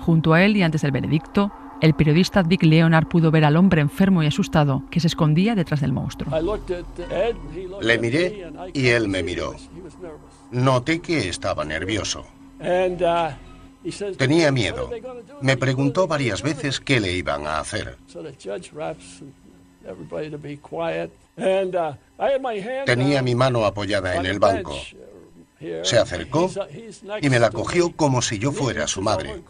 Junto 0.00 0.34
a 0.34 0.42
él 0.42 0.56
y 0.56 0.62
antes 0.62 0.82
del 0.82 0.92
veredicto, 0.92 1.50
el 1.80 1.94
periodista 1.94 2.42
Dick 2.42 2.62
Leonard 2.62 3.06
pudo 3.06 3.30
ver 3.30 3.44
al 3.44 3.56
hombre 3.56 3.80
enfermo 3.80 4.22
y 4.22 4.26
asustado 4.26 4.82
que 4.90 5.00
se 5.00 5.06
escondía 5.06 5.54
detrás 5.54 5.80
del 5.80 5.92
monstruo. 5.92 6.34
Le 7.80 7.98
miré 7.98 8.50
y 8.72 8.88
él 8.88 9.08
me 9.08 9.22
miró. 9.22 9.54
Noté 10.50 11.00
que 11.00 11.28
estaba 11.28 11.64
nervioso. 11.64 12.24
Tenía 14.16 14.50
miedo. 14.50 14.90
Me 15.40 15.56
preguntó 15.56 16.06
varias 16.06 16.42
veces 16.42 16.80
qué 16.80 17.00
le 17.00 17.12
iban 17.12 17.46
a 17.46 17.60
hacer. 17.60 17.96
Tenía 22.86 23.22
mi 23.22 23.34
mano 23.34 23.64
apoyada 23.64 24.16
en 24.16 24.26
el 24.26 24.38
banco. 24.38 24.74
Se 25.82 25.98
acercó 25.98 26.50
y 27.22 27.30
me 27.30 27.38
la 27.38 27.50
cogió 27.50 27.92
como 27.92 28.20
si 28.20 28.38
yo 28.38 28.52
fuera 28.52 28.86
su 28.86 29.00
madre 29.00 29.42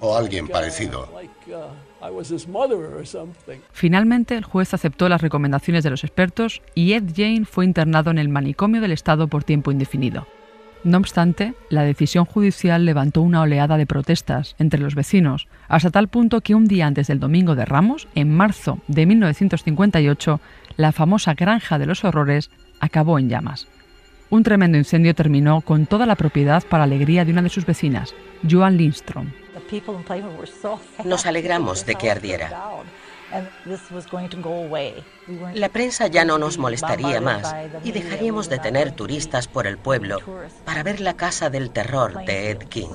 o 0.00 0.16
alguien 0.16 0.48
parecido. 0.48 1.08
Finalmente, 3.72 4.36
el 4.36 4.44
juez 4.44 4.74
aceptó 4.74 5.08
las 5.08 5.22
recomendaciones 5.22 5.82
de 5.82 5.90
los 5.90 6.04
expertos 6.04 6.60
y 6.74 6.92
Ed 6.92 7.04
Jane 7.16 7.46
fue 7.46 7.64
internado 7.64 8.10
en 8.10 8.18
el 8.18 8.28
manicomio 8.28 8.80
del 8.80 8.92
Estado 8.92 9.28
por 9.28 9.44
tiempo 9.44 9.72
indefinido. 9.72 10.26
No 10.84 10.98
obstante, 10.98 11.54
la 11.70 11.82
decisión 11.82 12.24
judicial 12.24 12.84
levantó 12.84 13.22
una 13.22 13.42
oleada 13.42 13.76
de 13.78 13.86
protestas 13.86 14.54
entre 14.58 14.78
los 14.78 14.94
vecinos, 14.94 15.48
hasta 15.68 15.90
tal 15.90 16.08
punto 16.08 16.40
que 16.40 16.54
un 16.54 16.66
día 16.66 16.86
antes 16.86 17.08
del 17.08 17.18
Domingo 17.18 17.56
de 17.56 17.64
Ramos, 17.64 18.06
en 18.14 18.32
marzo 18.34 18.78
de 18.86 19.06
1958, 19.06 20.40
la 20.76 20.92
famosa 20.92 21.34
Granja 21.34 21.78
de 21.78 21.86
los 21.86 22.04
Horrores 22.04 22.50
acabó 22.78 23.18
en 23.18 23.28
llamas. 23.28 23.66
Un 24.30 24.42
tremendo 24.42 24.76
incendio 24.76 25.14
terminó 25.14 25.62
con 25.62 25.86
toda 25.86 26.04
la 26.04 26.14
propiedad 26.14 26.62
para 26.68 26.84
alegría 26.84 27.24
de 27.24 27.32
una 27.32 27.42
de 27.42 27.48
sus 27.48 27.64
vecinas, 27.64 28.14
Joan 28.48 28.76
Lindstrom. 28.76 29.32
Nos 31.04 31.26
alegramos 31.26 31.86
de 31.86 31.94
que 31.94 32.10
ardiera. 32.10 32.70
La 35.54 35.68
prensa 35.70 36.06
ya 36.06 36.24
no 36.24 36.38
nos 36.38 36.58
molestaría 36.58 37.20
más 37.20 37.54
y 37.84 37.92
dejaríamos 37.92 38.48
de 38.48 38.58
tener 38.58 38.92
turistas 38.92 39.48
por 39.48 39.66
el 39.66 39.78
pueblo 39.78 40.18
para 40.64 40.82
ver 40.82 41.00
la 41.00 41.14
casa 41.14 41.48
del 41.48 41.70
terror 41.70 42.24
de 42.24 42.50
Ed 42.50 42.58
King. 42.68 42.88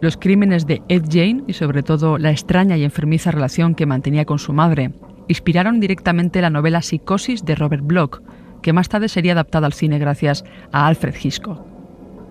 Los 0.00 0.16
crímenes 0.16 0.66
de 0.66 0.82
Ed 0.88 1.04
Jane 1.10 1.44
y 1.46 1.52
sobre 1.52 1.82
todo 1.82 2.18
la 2.18 2.30
extraña 2.30 2.76
y 2.76 2.84
enfermiza 2.84 3.30
relación 3.30 3.74
que 3.74 3.86
mantenía 3.86 4.24
con 4.24 4.38
su 4.38 4.52
madre 4.52 4.92
inspiraron 5.28 5.80
directamente 5.80 6.40
la 6.40 6.50
novela 6.50 6.82
Psicosis 6.82 7.44
de 7.44 7.54
Robert 7.54 7.82
Bloch, 7.84 8.20
que 8.66 8.72
más 8.72 8.88
tarde 8.88 9.08
sería 9.08 9.30
adaptada 9.30 9.68
al 9.68 9.74
cine 9.74 10.00
gracias 10.00 10.44
a 10.72 10.88
Alfred 10.88 11.14
Hitchcock. 11.22 11.64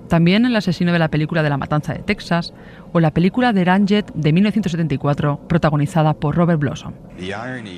También 0.09 0.45
el 0.45 0.53
asesino 0.57 0.91
de 0.91 0.99
la 0.99 1.07
película 1.07 1.43
de 1.43 1.49
la 1.49 1.55
matanza 1.55 1.93
de 1.93 1.99
Texas 1.99 2.53
o 2.91 2.99
la 2.99 3.11
película 3.11 3.53
de 3.53 3.63
Ranjet 3.63 4.11
de 4.13 4.33
1974 4.33 5.47
protagonizada 5.47 6.13
por 6.13 6.35
Robert 6.35 6.59
Blossom. 6.59 6.91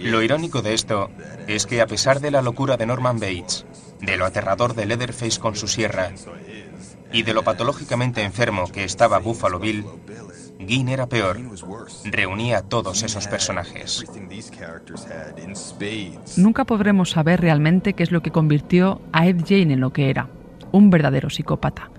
Lo 0.06 0.24
irónico 0.24 0.64
de 0.64 0.74
esto 0.74 1.12
es 1.46 1.68
que 1.68 1.82
a 1.82 1.86
pesar 1.86 2.20
de 2.20 2.32
la 2.32 2.42
locura 2.42 2.78
de 2.78 2.88
Norman 2.88 3.20
Bates, 3.20 3.68
de 4.02 4.18
lo 4.18 4.26
aterrador 4.26 4.74
de 4.74 4.88
Leatherface 4.88 5.40
con 5.40 5.56
su 5.56 5.68
sierra 5.68 6.10
y 7.14 7.22
de 7.22 7.36
lo 7.36 7.44
patológicamente 7.44 8.24
enfermo 8.24 8.72
que 8.72 8.86
estaba 8.86 9.20
Buffalo 9.20 9.60
Bill, 9.60 9.86
Gin 10.60 10.90
era 10.90 11.08
peor. 11.08 11.38
Reunía 12.06 12.60
a 12.60 12.62
todos 12.62 13.04
esos 13.04 13.28
personajes. 13.28 14.06
Nunca 16.38 16.66
podremos 16.66 17.12
saber 17.12 17.42
realmente 17.42 17.94
qué 17.94 18.04
es 18.04 18.12
lo 18.12 18.22
que 18.22 18.32
convirtió 18.32 19.02
a 19.12 19.28
Ed 19.28 19.42
Jane 19.48 19.74
en 19.74 19.80
lo 19.80 19.94
que 19.94 20.10
era, 20.10 20.30
un 20.72 20.90
verdadero 20.90 21.30
psicópata. 21.30 21.92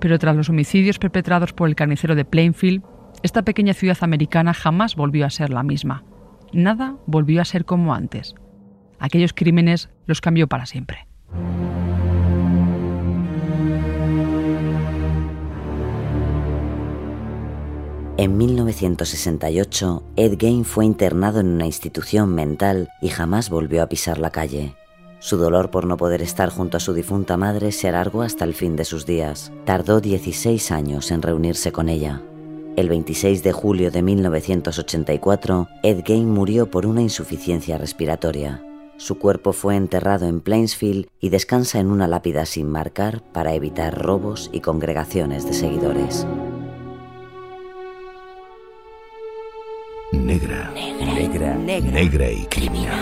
Pero 0.00 0.18
tras 0.18 0.36
los 0.36 0.48
homicidios 0.48 0.98
perpetrados 0.98 1.52
por 1.52 1.68
el 1.68 1.76
carnicero 1.76 2.14
de 2.14 2.24
Plainfield, 2.24 2.82
esta 3.22 3.42
pequeña 3.42 3.74
ciudad 3.74 3.98
americana 4.00 4.54
jamás 4.54 4.96
volvió 4.96 5.26
a 5.26 5.30
ser 5.30 5.50
la 5.50 5.62
misma. 5.62 6.04
Nada 6.52 6.96
volvió 7.06 7.42
a 7.42 7.44
ser 7.44 7.64
como 7.64 7.94
antes. 7.94 8.34
Aquellos 8.98 9.34
crímenes 9.34 9.90
los 10.06 10.20
cambió 10.20 10.48
para 10.48 10.66
siempre. 10.66 11.09
En 18.20 18.36
1968, 18.36 20.02
Ed 20.16 20.36
Gein 20.38 20.66
fue 20.66 20.84
internado 20.84 21.40
en 21.40 21.46
una 21.46 21.64
institución 21.64 22.34
mental 22.34 22.90
y 23.00 23.08
jamás 23.08 23.48
volvió 23.48 23.82
a 23.82 23.88
pisar 23.88 24.18
la 24.18 24.28
calle. 24.28 24.74
Su 25.20 25.38
dolor 25.38 25.70
por 25.70 25.86
no 25.86 25.96
poder 25.96 26.20
estar 26.20 26.50
junto 26.50 26.76
a 26.76 26.80
su 26.80 26.92
difunta 26.92 27.38
madre 27.38 27.72
se 27.72 27.88
alargó 27.88 28.20
hasta 28.20 28.44
el 28.44 28.52
fin 28.52 28.76
de 28.76 28.84
sus 28.84 29.06
días. 29.06 29.52
Tardó 29.64 30.02
16 30.02 30.70
años 30.70 31.10
en 31.12 31.22
reunirse 31.22 31.72
con 31.72 31.88
ella. 31.88 32.20
El 32.76 32.90
26 32.90 33.42
de 33.42 33.52
julio 33.52 33.90
de 33.90 34.02
1984, 34.02 35.68
Ed 35.82 36.02
Gein 36.04 36.28
murió 36.28 36.70
por 36.70 36.84
una 36.84 37.00
insuficiencia 37.00 37.78
respiratoria. 37.78 38.62
Su 38.98 39.18
cuerpo 39.18 39.54
fue 39.54 39.76
enterrado 39.76 40.26
en 40.26 40.42
Plainsfield 40.42 41.06
y 41.20 41.30
descansa 41.30 41.80
en 41.80 41.86
una 41.86 42.06
lápida 42.06 42.44
sin 42.44 42.68
marcar 42.68 43.22
para 43.32 43.54
evitar 43.54 43.98
robos 43.98 44.50
y 44.52 44.60
congregaciones 44.60 45.46
de 45.46 45.54
seguidores. 45.54 46.26
Negra. 50.12 50.72
Negra. 50.74 51.54
Negra. 51.54 51.90
Negra 51.92 52.32
y 52.32 52.44
criminal. 52.46 52.98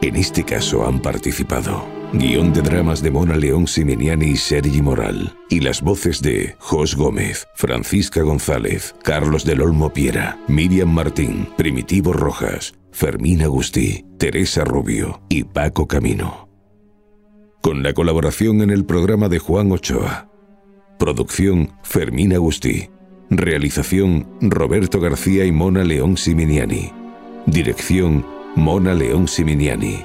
En 0.00 0.16
este 0.16 0.44
caso 0.44 0.86
han 0.86 1.00
participado 1.00 1.86
guion 2.14 2.54
de 2.54 2.62
dramas 2.62 3.02
de 3.02 3.10
Mona 3.10 3.36
León 3.36 3.66
Siminiani 3.66 4.28
y 4.28 4.36
Sergi 4.36 4.80
Moral, 4.80 5.36
y 5.50 5.60
las 5.60 5.82
voces 5.82 6.22
de 6.22 6.56
Jos 6.58 6.96
Gómez, 6.96 7.46
Francisca 7.54 8.22
González, 8.22 8.94
Carlos 9.02 9.44
del 9.44 9.60
Olmo 9.60 9.92
Piera, 9.92 10.38
Miriam 10.48 10.88
Martín, 10.88 11.48
Primitivo 11.58 12.14
Rojas, 12.14 12.72
Fermín 12.92 13.42
Agustí, 13.42 14.06
Teresa 14.18 14.64
Rubio 14.64 15.20
y 15.28 15.44
Paco 15.44 15.86
Camino. 15.86 16.48
Con 17.60 17.82
la 17.82 17.92
colaboración 17.92 18.62
en 18.62 18.70
el 18.70 18.86
programa 18.86 19.28
de 19.28 19.38
Juan 19.38 19.70
Ochoa. 19.70 20.30
Producción 20.98 21.70
Fermín 21.84 22.34
Agustí. 22.34 22.90
Realización 23.30 24.26
Roberto 24.40 25.00
García 25.00 25.44
y 25.44 25.52
Mona 25.52 25.84
León 25.84 26.16
Siminiani. 26.16 26.92
Dirección 27.46 28.26
Mona 28.56 28.94
León 28.94 29.28
Siminiani. 29.28 30.04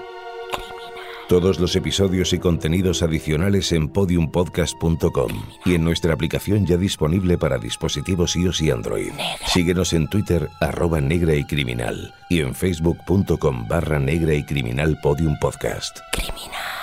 Todos 1.28 1.60
los 1.60 1.76
episodios 1.76 2.32
y 2.34 2.38
contenidos 2.38 3.02
adicionales 3.02 3.72
en 3.72 3.90
podiumpodcast.com 3.90 5.32
y 5.66 5.74
en 5.74 5.84
nuestra 5.84 6.14
aplicación 6.14 6.68
ya 6.68 6.78
disponible 6.78 7.40
para 7.40 7.58
dispositivos 7.58 8.36
iOS 8.36 8.62
y 8.62 8.70
Android. 8.70 9.14
Síguenos 9.48 9.94
en 9.94 10.08
Twitter 10.10 10.48
arroba 10.62 11.02
negra 11.02 11.34
y 11.34 11.44
criminal 11.44 12.14
y 12.30 12.42
en 12.42 12.54
facebook.com 12.54 13.68
barra 13.68 13.98
negra 13.98 14.36
y 14.36 14.44
criminal 14.44 15.00
podium 15.02 15.40
podcast. 15.40 15.98
Criminal. 16.12 16.83